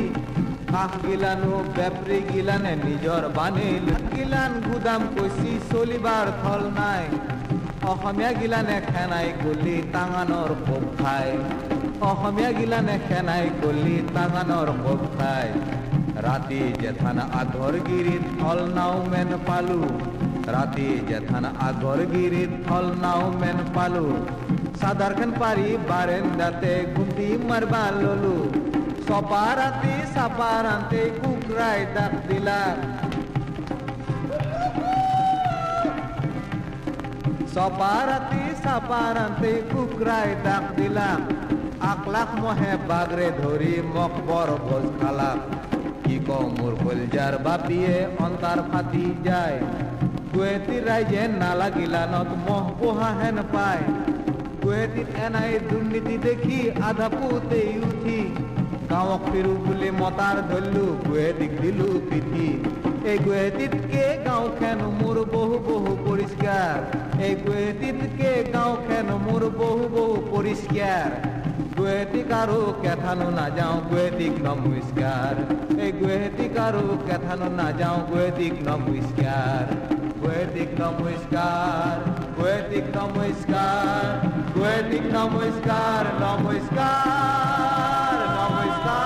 [0.74, 7.04] কাষ গিলানো বেপৰী গিলানে নিজৰ বানিল গিলান গুদাম কৈছি, চলিবাৰ থল নাই।
[7.92, 11.34] অসমীয়া গিলানে খেনাই গলি টাঙানৰ কোব খায়
[12.10, 15.52] অসমীয়া গিলানে খেনাই গলি টাঙানৰ কোব খায়
[16.26, 19.82] রাতে যেথান আগর গিরিত ফল নাও মেন পালু।
[20.54, 24.06] রাতে যেথান আগর গিরিত ফল নাও মেন পালু।
[24.82, 28.38] খান পারি বারেন্দাতে গুটি মারবা ললু।
[29.08, 29.46] সপা
[30.68, 32.62] রাতে কুকরাই ডাক দিলা।
[37.54, 37.96] সপা
[39.18, 41.10] রাতে কুকরাই ডাক দিলা।
[41.92, 45.40] আকলাখ মহে বাগরে ধরি মকবর ভোজ খালাক
[46.12, 47.96] কি কও মোর কলজার বাপিয়ে
[48.26, 49.58] অন্তার ফাটি যায়।
[50.32, 53.84] কুয়েতি রাইজে নালাগিলানত মহ পোহা হেন পায়।
[54.62, 56.60] কুয়েতিত এনাই দুর্নীতি দেখি
[56.90, 58.20] আধা পুতেই উঠি।
[58.92, 62.50] গাঁৱক ফিৰো বুলি মতাৰ ধৰিলো গুৱাহাটীক দিলো পিঠি
[63.12, 66.76] এই গুৱাহাটীতকে গাঁওখন মোৰ বহু বহু পৰিষ্কাৰ
[67.26, 71.10] এই গুৱাহাটীতকে গাঁওখন মোৰ বহু বহু পৰিষ্কাৰ
[71.82, 75.36] গুৱাহাটীক আৰু কেথানো নাযাওঁ গুৱাহাটীক নমস্কাৰ
[75.84, 79.66] এই গুৱাহাটীক আৰু কেথানো নাযাওঁ গুৱাহাটীক নমস্কাৰ
[80.22, 81.96] গুৱাহাটীক নমস্কাৰ
[82.38, 84.06] গুৱাহাটীক নমস্কাৰ
[84.56, 87.32] গুৱাহাটীক নমস্কাৰ নমস্কাৰ
[88.36, 89.00] নমস্কাৰ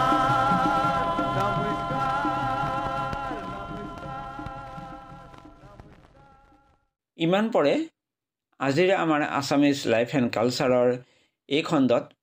[7.17, 7.73] ইমান পৰে
[8.59, 10.89] আজিৰ আমাৰ আছামিজ লাইফ এণ্ড কালচাৰৰ
[11.49, 12.14] এই খণ্ডত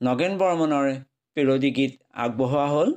[0.00, 0.86] নগেন বৰ্মনৰ
[1.36, 2.90] পেৰডি গীত আগবঢ়োৱা হ'ল।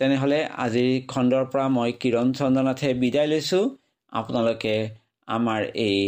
[0.00, 3.64] তেনেহ'লে আজিৰ খণ্ডৰ পৰা মই কিৰণ চন্দ্ৰনাথে বিদায় লৈছোঁ।
[4.12, 4.74] আপোনালোকে
[5.28, 5.98] আমাৰ এই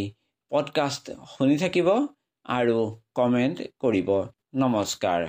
[0.53, 1.91] পডকাষ্ট শুনি থাকিব
[2.47, 2.79] আৰু
[3.15, 4.11] কমেণ্ট কৰিব।
[4.57, 5.29] নমস্কাৰ।